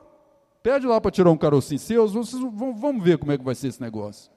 [0.64, 3.54] Pede lá para tirar um carocinho seu, vocês vão, vamos ver como é que vai
[3.54, 4.32] ser esse negócio.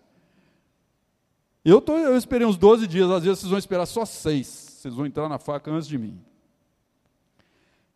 [1.65, 4.47] Eu, tô, eu esperei uns 12 dias, às vezes vocês vão esperar só seis.
[4.47, 6.23] Vocês vão entrar na faca antes de mim.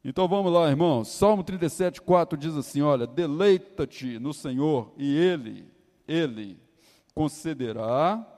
[0.04, 1.08] Então vamos lá, irmãos.
[1.08, 5.66] Salmo 37, 4 diz assim: Olha, deleita-te no Senhor e Ele,
[6.06, 6.60] Ele
[7.14, 8.30] concederá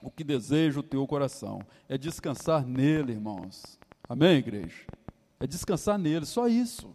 [0.00, 1.60] o que deseja o teu coração.
[1.88, 3.76] É descansar nele, irmãos.
[4.08, 4.86] Amém, igreja?
[5.40, 6.94] É descansar nele, só isso.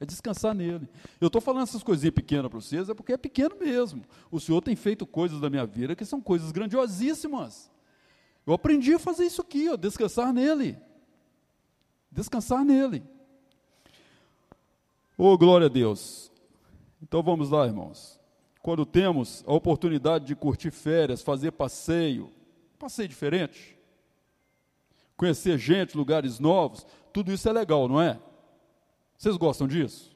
[0.00, 0.88] É descansar nele.
[1.20, 4.02] Eu estou falando essas coisinhas pequenas para vocês, é porque é pequeno mesmo.
[4.30, 7.70] O Senhor tem feito coisas da minha vida que são coisas grandiosíssimas.
[8.46, 10.78] Eu aprendi a fazer isso aqui, ó, descansar nele.
[12.10, 13.02] Descansar nele.
[15.18, 16.30] Oh, glória a Deus.
[17.02, 18.20] Então vamos lá, irmãos.
[18.60, 22.30] Quando temos a oportunidade de curtir férias, fazer passeio,
[22.78, 23.78] passeio diferente,
[25.16, 28.18] conhecer gente, lugares novos, tudo isso é legal, não é?
[29.16, 30.14] Vocês gostam disso?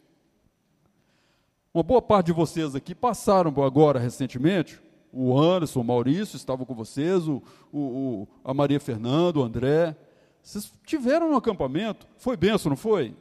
[1.72, 4.78] Uma boa parte de vocês aqui passaram agora recentemente.
[5.12, 7.42] O Anderson, o Maurício estavam com vocês, o,
[7.72, 9.96] o, a Maria Fernanda, o André.
[10.42, 12.06] Vocês tiveram um acampamento?
[12.18, 13.14] Foi benção, não foi?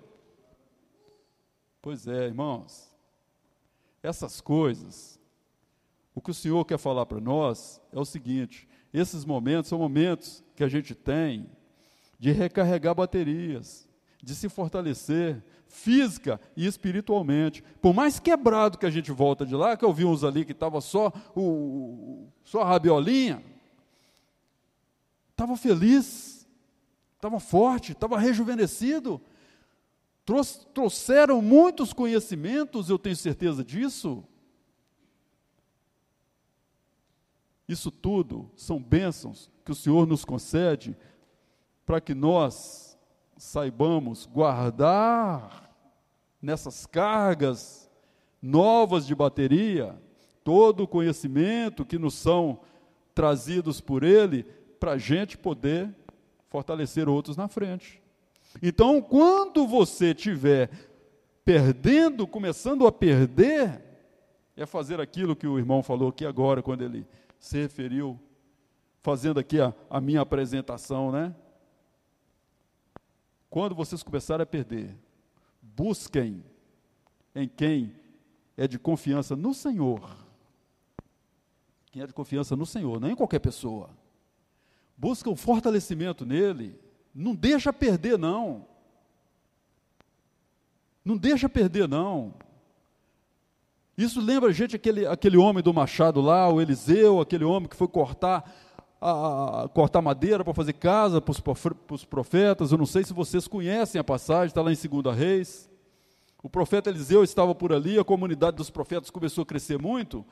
[1.82, 2.90] Pois é, irmãos.
[4.04, 5.20] Essas coisas,
[6.14, 10.44] o que o Senhor quer falar para nós é o seguinte: esses momentos são momentos
[10.56, 11.50] que a gente tem
[12.20, 13.88] de recarregar baterias,
[14.22, 17.64] de se fortalecer física e espiritualmente.
[17.82, 20.52] Por mais quebrado que a gente volta de lá, que eu vi uns ali que
[20.52, 23.44] estava só o só a rabiolinha,
[25.32, 26.46] estava feliz,
[27.16, 29.22] estava forte, estava rejuvenescido.
[30.74, 34.24] Trouxeram muitos conhecimentos, eu tenho certeza disso.
[37.68, 40.98] Isso tudo são bênçãos que o Senhor nos concede
[41.86, 42.98] para que nós
[43.38, 45.72] saibamos guardar
[46.42, 47.90] nessas cargas
[48.42, 50.00] novas de bateria
[50.44, 52.62] todo o conhecimento que nos são
[53.14, 54.44] trazidos por Ele,
[54.80, 55.94] para a gente poder
[56.50, 57.99] fortalecer outros na frente.
[58.62, 60.70] Então, quando você estiver
[61.46, 63.82] perdendo, começando a perder,
[64.56, 67.08] é fazer aquilo que o irmão falou aqui agora, quando ele
[67.40, 68.20] se referiu,
[69.02, 71.34] fazendo aqui a, a minha apresentação, né?
[73.50, 74.96] Quando vocês começarem a perder,
[75.62, 76.44] busquem
[77.34, 77.96] em quem
[78.56, 80.16] é de confiança no Senhor.
[81.92, 83.90] Quem é de confiança no Senhor, não em qualquer pessoa.
[84.96, 86.80] Busca um fortalecimento nele.
[87.14, 88.66] Não deixa perder, não.
[91.04, 92.34] Não deixa perder, não.
[93.98, 97.76] Isso lembra a gente aquele, aquele homem do machado lá, o Eliseu, aquele homem que
[97.76, 98.50] foi cortar
[99.02, 101.34] a, a cortar madeira para fazer casa para
[101.92, 102.72] os profetas.
[102.72, 105.70] Eu não sei se vocês conhecem a passagem, está lá em 2 Reis.
[106.42, 110.26] O profeta Eliseu estava por ali, a comunidade dos profetas começou a crescer muito,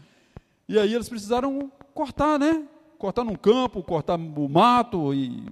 [0.67, 2.65] e aí eles precisaram cortar, né?
[2.97, 5.45] Cortar num campo, cortar o mato, e,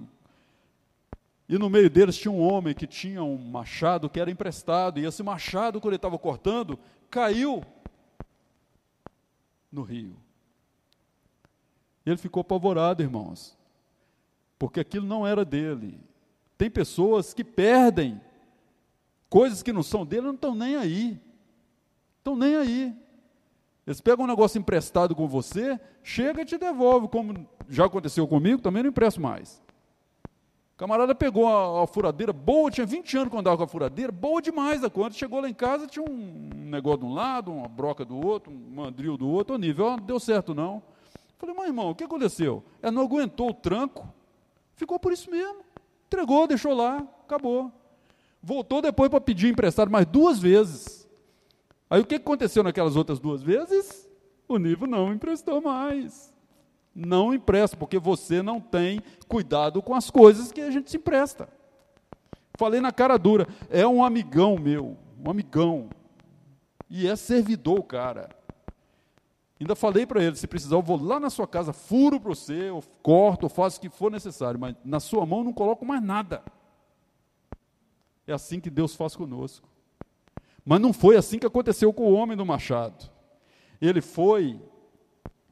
[1.48, 5.04] e no meio deles tinha um homem que tinha um machado que era emprestado, e
[5.04, 6.78] esse machado, quando ele estava cortando,
[7.08, 7.62] caiu
[9.70, 10.16] no rio.
[12.04, 13.56] Ele ficou apavorado, irmãos,
[14.58, 16.00] porque aquilo não era dele.
[16.56, 18.20] Tem pessoas que perdem
[19.28, 21.20] coisas que não são dele, não estão nem aí.
[22.18, 22.96] Estão nem aí.
[23.86, 28.60] Eles pegam um negócio emprestado com você, chega e te devolve, como já aconteceu comigo,
[28.60, 29.62] também não empresto mais.
[30.76, 34.12] O camarada pegou a, a, furadeira boa, tinha 20 anos quando andava com a furadeira,
[34.12, 35.16] boa demais a conta.
[35.16, 38.74] Chegou lá em casa, tinha um negócio de um lado, uma broca do outro, um
[38.74, 40.82] mandril do outro, o nível, não deu certo não.
[41.38, 42.62] Falei, mas irmão, o que aconteceu?
[42.82, 44.06] Ela não aguentou o tranco,
[44.74, 45.64] ficou por isso mesmo.
[46.08, 47.72] Entregou, deixou lá, acabou.
[48.42, 51.08] Voltou depois para pedir emprestado mais duas vezes.
[51.88, 54.06] Aí o que aconteceu naquelas outras duas vezes?
[54.46, 56.35] O nível não emprestou mais.
[56.98, 61.46] Não empresta, porque você não tem cuidado com as coisas que a gente se empresta.
[62.56, 65.90] Falei na cara dura, é um amigão meu, um amigão.
[66.88, 68.30] E é servidor, cara.
[69.60, 72.70] Ainda falei para ele, se precisar, eu vou lá na sua casa, furo para você,
[72.70, 76.02] ou corto, ou faço o que for necessário, mas na sua mão não coloco mais
[76.02, 76.42] nada.
[78.26, 79.68] É assim que Deus faz conosco.
[80.64, 83.10] Mas não foi assim que aconteceu com o homem do machado.
[83.82, 84.58] Ele foi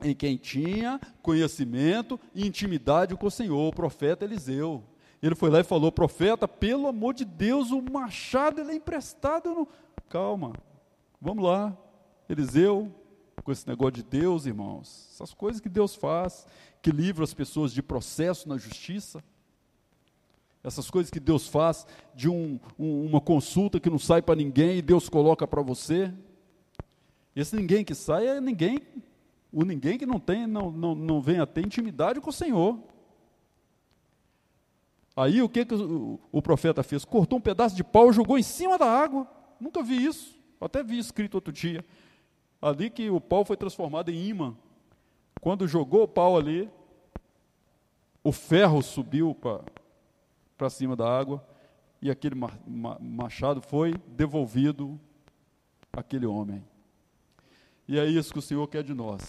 [0.04, 4.84] em quem tinha conhecimento e intimidade com o Senhor, o profeta Eliseu.
[5.22, 9.54] Ele foi lá e falou: profeta, pelo amor de Deus, o machado ele é emprestado.
[9.54, 9.68] Não...
[10.08, 10.52] Calma,
[11.20, 11.76] vamos lá.
[12.28, 12.94] Eliseu,
[13.42, 15.08] com esse negócio de Deus, irmãos.
[15.14, 16.46] Essas coisas que Deus faz,
[16.82, 19.24] que livra as pessoas de processo na justiça.
[20.62, 24.78] Essas coisas que Deus faz de um, um, uma consulta que não sai para ninguém
[24.78, 26.12] e Deus coloca para você.
[27.36, 28.78] Esse ninguém que sai é ninguém,
[29.54, 32.78] o ninguém que não tem, não, não, não vem a ter intimidade com o Senhor.
[35.16, 37.04] Aí o que, que o, o profeta fez?
[37.04, 39.28] Cortou um pedaço de pau e jogou em cima da água.
[39.60, 40.36] Nunca vi isso.
[40.60, 41.84] Até vi escrito outro dia
[42.64, 44.56] ali que o pau foi transformado em imã.
[45.38, 46.70] Quando jogou o pau ali,
[48.22, 49.36] o ferro subiu
[50.56, 51.46] para cima da água
[52.00, 52.34] e aquele
[53.00, 54.98] machado foi devolvido
[55.92, 56.64] àquele homem.
[57.86, 59.22] E é isso que o Senhor quer de nós,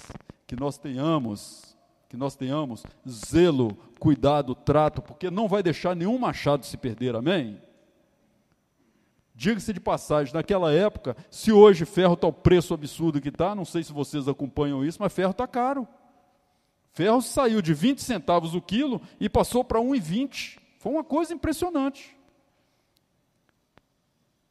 [0.48, 1.76] que nós tenhamos,
[2.08, 7.62] que nós tenhamos zelo, cuidado, trato, porque não vai deixar nenhum machado se perder, amém?
[9.34, 13.66] Diga-se de passagem, naquela época, se hoje ferro está o preço absurdo que está, não
[13.66, 15.86] sei se vocês acompanham isso, mas ferro está caro.
[16.94, 20.58] Ferro saiu de 20 centavos o quilo e passou para 1,20.
[20.80, 22.16] Foi uma coisa impressionante.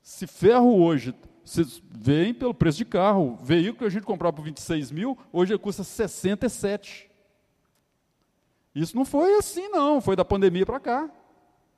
[0.02, 1.14] Se ferro hoje,
[1.44, 5.18] vocês veem pelo preço de carro, o veículo que a gente comprava por 26 mil,
[5.32, 7.10] hoje custa 67.
[8.74, 11.10] Isso não foi assim, não, foi da pandemia para cá,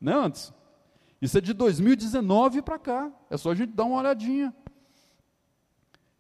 [0.00, 0.52] né, antes?
[1.20, 4.54] Isso é de 2019 para cá, é só a gente dar uma olhadinha.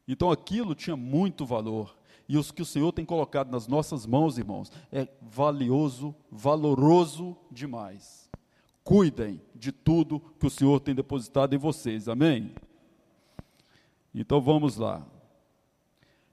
[0.08, 1.96] Então aquilo tinha muito valor.
[2.28, 8.28] E os que o Senhor tem colocado nas nossas mãos, irmãos, é valioso, valoroso demais.
[8.82, 12.52] Cuidem de tudo que o Senhor tem depositado em vocês, amém?
[14.20, 15.06] Então vamos lá.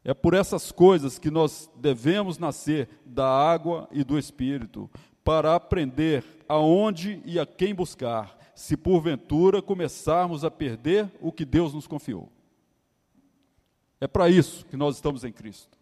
[0.03, 4.89] É por essas coisas que nós devemos nascer da água e do Espírito,
[5.23, 11.73] para aprender aonde e a quem buscar, se porventura começarmos a perder o que Deus
[11.73, 12.29] nos confiou.
[13.99, 15.77] É para isso que nós estamos em Cristo,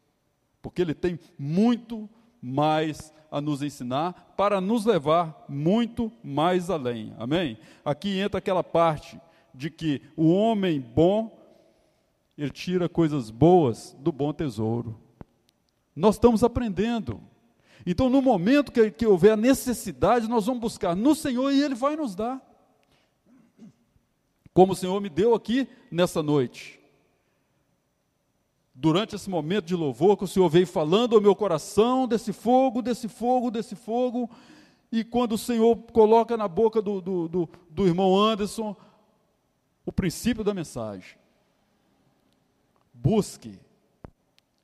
[0.61, 2.07] porque Ele tem muito
[2.39, 7.13] mais a nos ensinar para nos levar muito mais além.
[7.17, 7.57] Amém?
[7.83, 9.19] Aqui entra aquela parte
[9.53, 11.40] de que o homem bom
[12.43, 14.99] ele tira coisas boas do bom tesouro.
[15.95, 17.21] Nós estamos aprendendo.
[17.85, 21.75] Então, no momento que, que houver a necessidade, nós vamos buscar no Senhor e Ele
[21.75, 22.41] vai nos dar
[24.53, 26.79] como o Senhor me deu aqui nessa noite.
[28.73, 32.81] Durante esse momento de louvor, que o Senhor veio falando ao meu coração desse fogo,
[32.81, 34.29] desse fogo, desse fogo,
[34.91, 38.75] e quando o Senhor coloca na boca do, do, do, do irmão Anderson
[39.85, 41.20] o princípio da mensagem.
[43.01, 43.59] Busque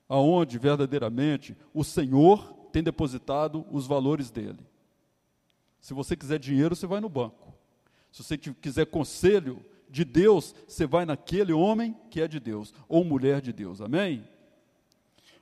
[0.08, 4.66] aonde verdadeiramente o Senhor tem depositado os valores dele.
[5.80, 7.52] Se você quiser dinheiro, você vai no banco.
[8.12, 13.04] Se você quiser conselho, de Deus, você vai naquele homem que é de Deus, ou
[13.04, 13.80] mulher de Deus.
[13.80, 14.28] Amém?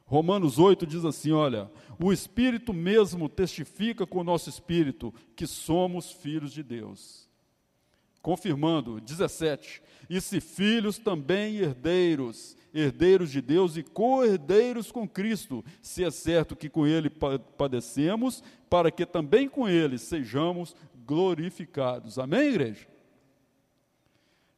[0.05, 1.71] Romanos 8 diz assim: olha,
[2.01, 7.29] o Espírito mesmo testifica com o nosso espírito que somos filhos de Deus.
[8.23, 16.05] Confirmando, 17: e se filhos também herdeiros, herdeiros de Deus e co-herdeiros com Cristo, se
[16.05, 17.11] é certo que com Ele
[17.57, 22.19] padecemos, para que também com Ele sejamos glorificados.
[22.19, 22.87] Amém, igreja?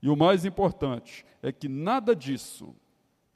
[0.02, 2.74] E o mais importante é que nada disso,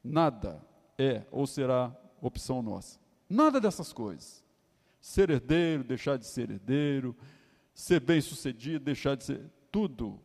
[0.03, 0.65] nada
[0.99, 2.99] é ou será opção nossa.
[3.29, 4.45] Nada dessas coisas.
[5.01, 7.17] Ser herdeiro, deixar de ser herdeiro,
[7.75, 9.51] ser bem-sucedido, deixar de ser.
[9.71, 10.21] Tudo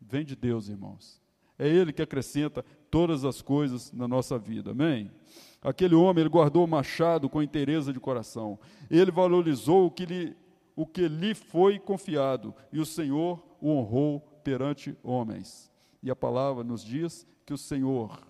[0.00, 1.20] vem de Deus, irmãos.
[1.58, 4.72] É Ele que acrescenta todas as coisas na nossa vida.
[4.72, 5.10] Amém?
[5.62, 8.58] Aquele homem, ele guardou o machado com inteireza de coração.
[8.90, 10.36] Ele valorizou o que lhe,
[10.76, 15.70] o que lhe foi confiado e o Senhor o honrou perante homens.
[16.02, 18.20] E a palavra nos diz que o Senhor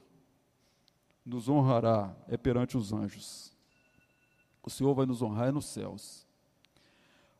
[1.24, 3.52] nos honrará é perante os anjos.
[4.62, 6.26] O Senhor vai nos honrar é nos céus.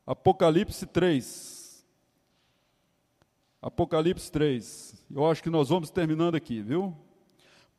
[0.07, 1.87] Apocalipse 3.
[3.61, 5.07] Apocalipse 3.
[5.11, 6.97] Eu acho que nós vamos terminando aqui, viu?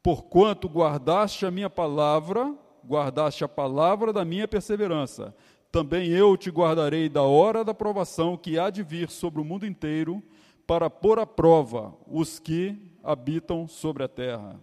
[0.02, 5.36] Porquanto guardaste a minha palavra, guardaste a palavra da minha perseverança,
[5.72, 9.66] também eu te guardarei da hora da provação que há de vir sobre o mundo
[9.66, 10.24] inteiro
[10.66, 14.60] para pôr à prova os que habitam sobre a terra.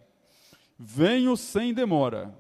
[0.79, 2.35] Venho sem demora,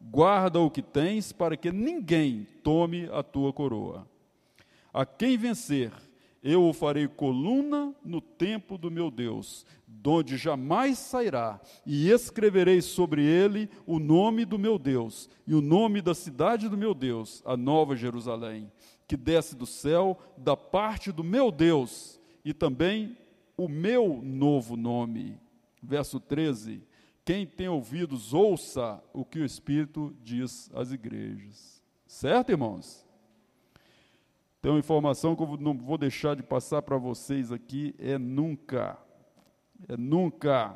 [0.00, 4.06] guarda o que tens, para que ninguém tome a tua coroa.
[4.92, 5.92] A quem vencer,
[6.42, 13.24] eu o farei coluna no templo do meu Deus, donde jamais sairá, e escreverei sobre
[13.24, 17.56] ele o nome do meu Deus e o nome da cidade do meu Deus, a
[17.56, 18.72] nova Jerusalém,
[19.06, 23.16] que desce do céu da parte do meu Deus e também
[23.56, 25.38] o meu novo nome.
[25.80, 26.82] Verso 13:
[27.24, 31.80] Quem tem ouvidos, ouça o que o Espírito diz às igrejas.
[32.06, 33.01] Certo, irmãos?
[34.62, 38.96] Tem uma informação que eu não vou deixar de passar para vocês aqui: é nunca,
[39.86, 40.74] é nunca.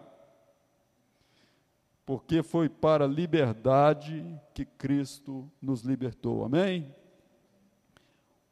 [2.04, 6.44] Porque foi para a liberdade que Cristo nos libertou.
[6.44, 6.94] Amém?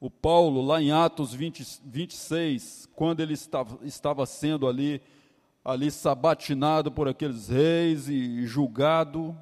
[0.04, 5.00] o Paulo, lá em Atos 20, 26, quando ele estava, estava sendo ali,
[5.64, 9.34] ali sabatinado por aqueles reis e julgado,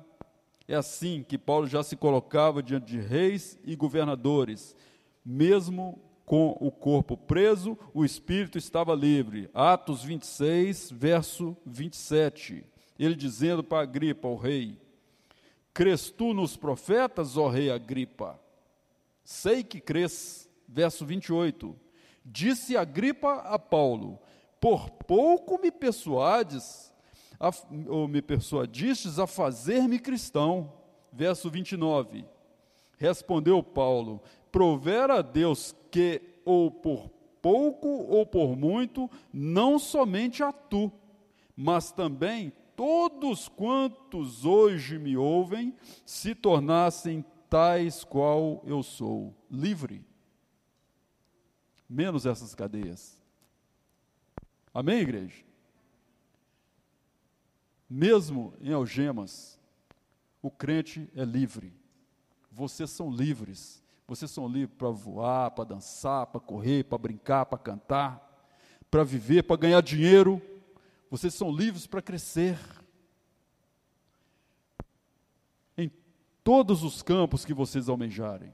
[0.69, 4.77] é assim que Paulo já se colocava diante de reis e governadores,
[5.25, 9.51] mesmo com o corpo preso, o espírito estava livre.
[9.53, 12.65] Atos 26, verso 27.
[12.99, 14.81] Ele dizendo para Agripa, o rei:
[15.75, 18.41] Crês tu nos profetas, ó rei Agripa?
[19.25, 20.49] Sei que crês.
[20.69, 21.77] Verso 28.
[22.25, 24.19] Disse Agripa a Paulo:
[24.61, 26.93] Por pouco me persuades,
[27.39, 27.51] a,
[27.89, 30.73] ou me persuadistes a fazer-me cristão.
[31.13, 32.25] Verso 29.
[32.97, 40.53] Respondeu Paulo: Provera a Deus que, ou por pouco ou por muito, não somente a
[40.53, 40.93] tu,
[41.57, 45.75] mas também todos quantos hoje me ouvem
[46.07, 50.05] se tornassem tais qual eu sou, livre
[51.93, 53.21] menos essas cadeias.
[54.73, 55.45] Amém, igreja?
[57.89, 59.61] Mesmo em algemas,
[60.41, 61.75] o crente é livre.
[62.51, 63.82] Vocês são livres.
[64.07, 68.21] Vocês são livres para voar, para dançar, para correr, para brincar, para cantar,
[68.91, 70.41] para viver, para ganhar dinheiro.
[71.11, 72.59] Vocês são livres para crescer.
[75.77, 75.91] Em
[76.43, 78.53] todos os campos que vocês almejarem.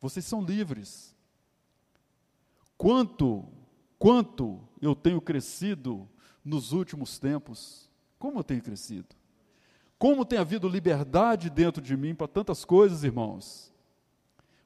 [0.00, 1.16] Vocês são livres.
[2.76, 3.48] Quanto,
[3.98, 6.08] quanto eu tenho crescido
[6.44, 7.88] nos últimos tempos.
[8.18, 9.08] Como eu tenho crescido.
[9.98, 13.71] Como tem havido liberdade dentro de mim para tantas coisas, irmãos.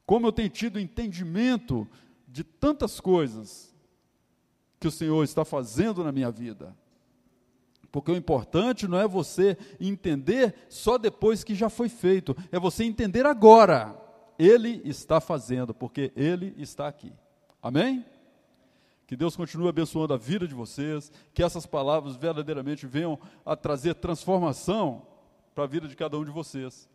[0.06, 1.86] Como eu tenho tido entendimento
[2.28, 3.74] de tantas coisas
[4.78, 6.76] que o Senhor está fazendo na minha vida.
[7.90, 12.84] Porque o importante não é você entender só depois que já foi feito, é você
[12.84, 13.96] entender agora.
[14.38, 17.12] Ele está fazendo, porque Ele está aqui.
[17.62, 18.04] Amém?
[19.06, 23.94] Que Deus continue abençoando a vida de vocês, que essas palavras verdadeiramente venham a trazer
[23.94, 25.06] transformação
[25.54, 26.88] para a vida de cada um de vocês.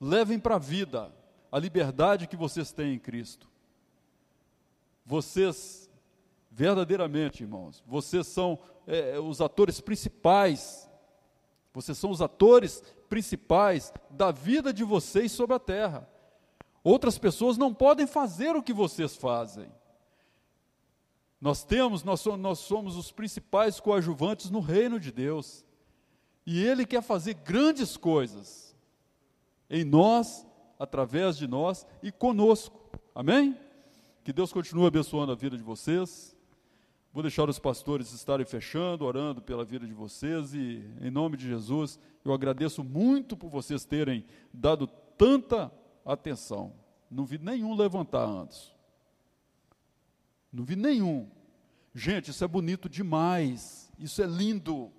[0.00, 1.12] Levem para a vida
[1.50, 3.48] a liberdade que vocês têm em Cristo.
[5.04, 5.90] Vocês,
[6.50, 10.90] verdadeiramente, irmãos, vocês são é, os atores principais,
[11.72, 16.08] vocês são os atores principais da vida de vocês sobre a terra.
[16.82, 19.70] Outras pessoas não podem fazer o que vocês fazem.
[21.40, 25.64] Nós temos, nós somos, nós somos os principais coadjuvantes no reino de Deus.
[26.46, 28.74] E Ele quer fazer grandes coisas
[29.68, 30.46] em nós,
[30.78, 32.78] através de nós e conosco.
[33.14, 33.56] Amém?
[34.24, 36.36] Que Deus continue abençoando a vida de vocês.
[37.12, 41.46] Vou deixar os pastores estarem fechando, orando pela vida de vocês e, em nome de
[41.46, 45.72] Jesus, eu agradeço muito por vocês terem dado tanta
[46.04, 46.74] atenção.
[47.10, 48.70] Não vi nenhum levantar antes.
[50.52, 51.30] Não vi nenhum.
[51.94, 53.90] Gente, isso é bonito demais.
[53.98, 54.92] Isso é lindo.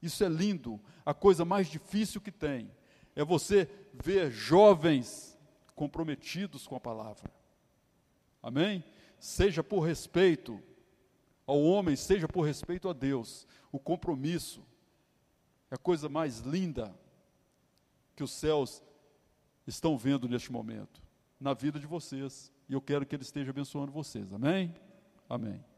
[0.00, 0.80] Isso é lindo.
[1.04, 2.70] A coisa mais difícil que tem
[3.16, 5.38] é você ver jovens
[5.74, 7.30] comprometidos com a palavra.
[8.42, 8.84] Amém?
[9.18, 10.60] Seja por respeito
[11.46, 13.46] ao homem, seja por respeito a Deus.
[13.72, 14.64] O compromisso
[15.70, 16.94] é a coisa mais linda
[18.16, 18.82] que os céus
[19.66, 21.02] estão vendo neste momento,
[21.38, 22.52] na vida de vocês.
[22.68, 24.32] E eu quero que Ele esteja abençoando vocês.
[24.32, 24.74] Amém?
[25.28, 25.69] Amém.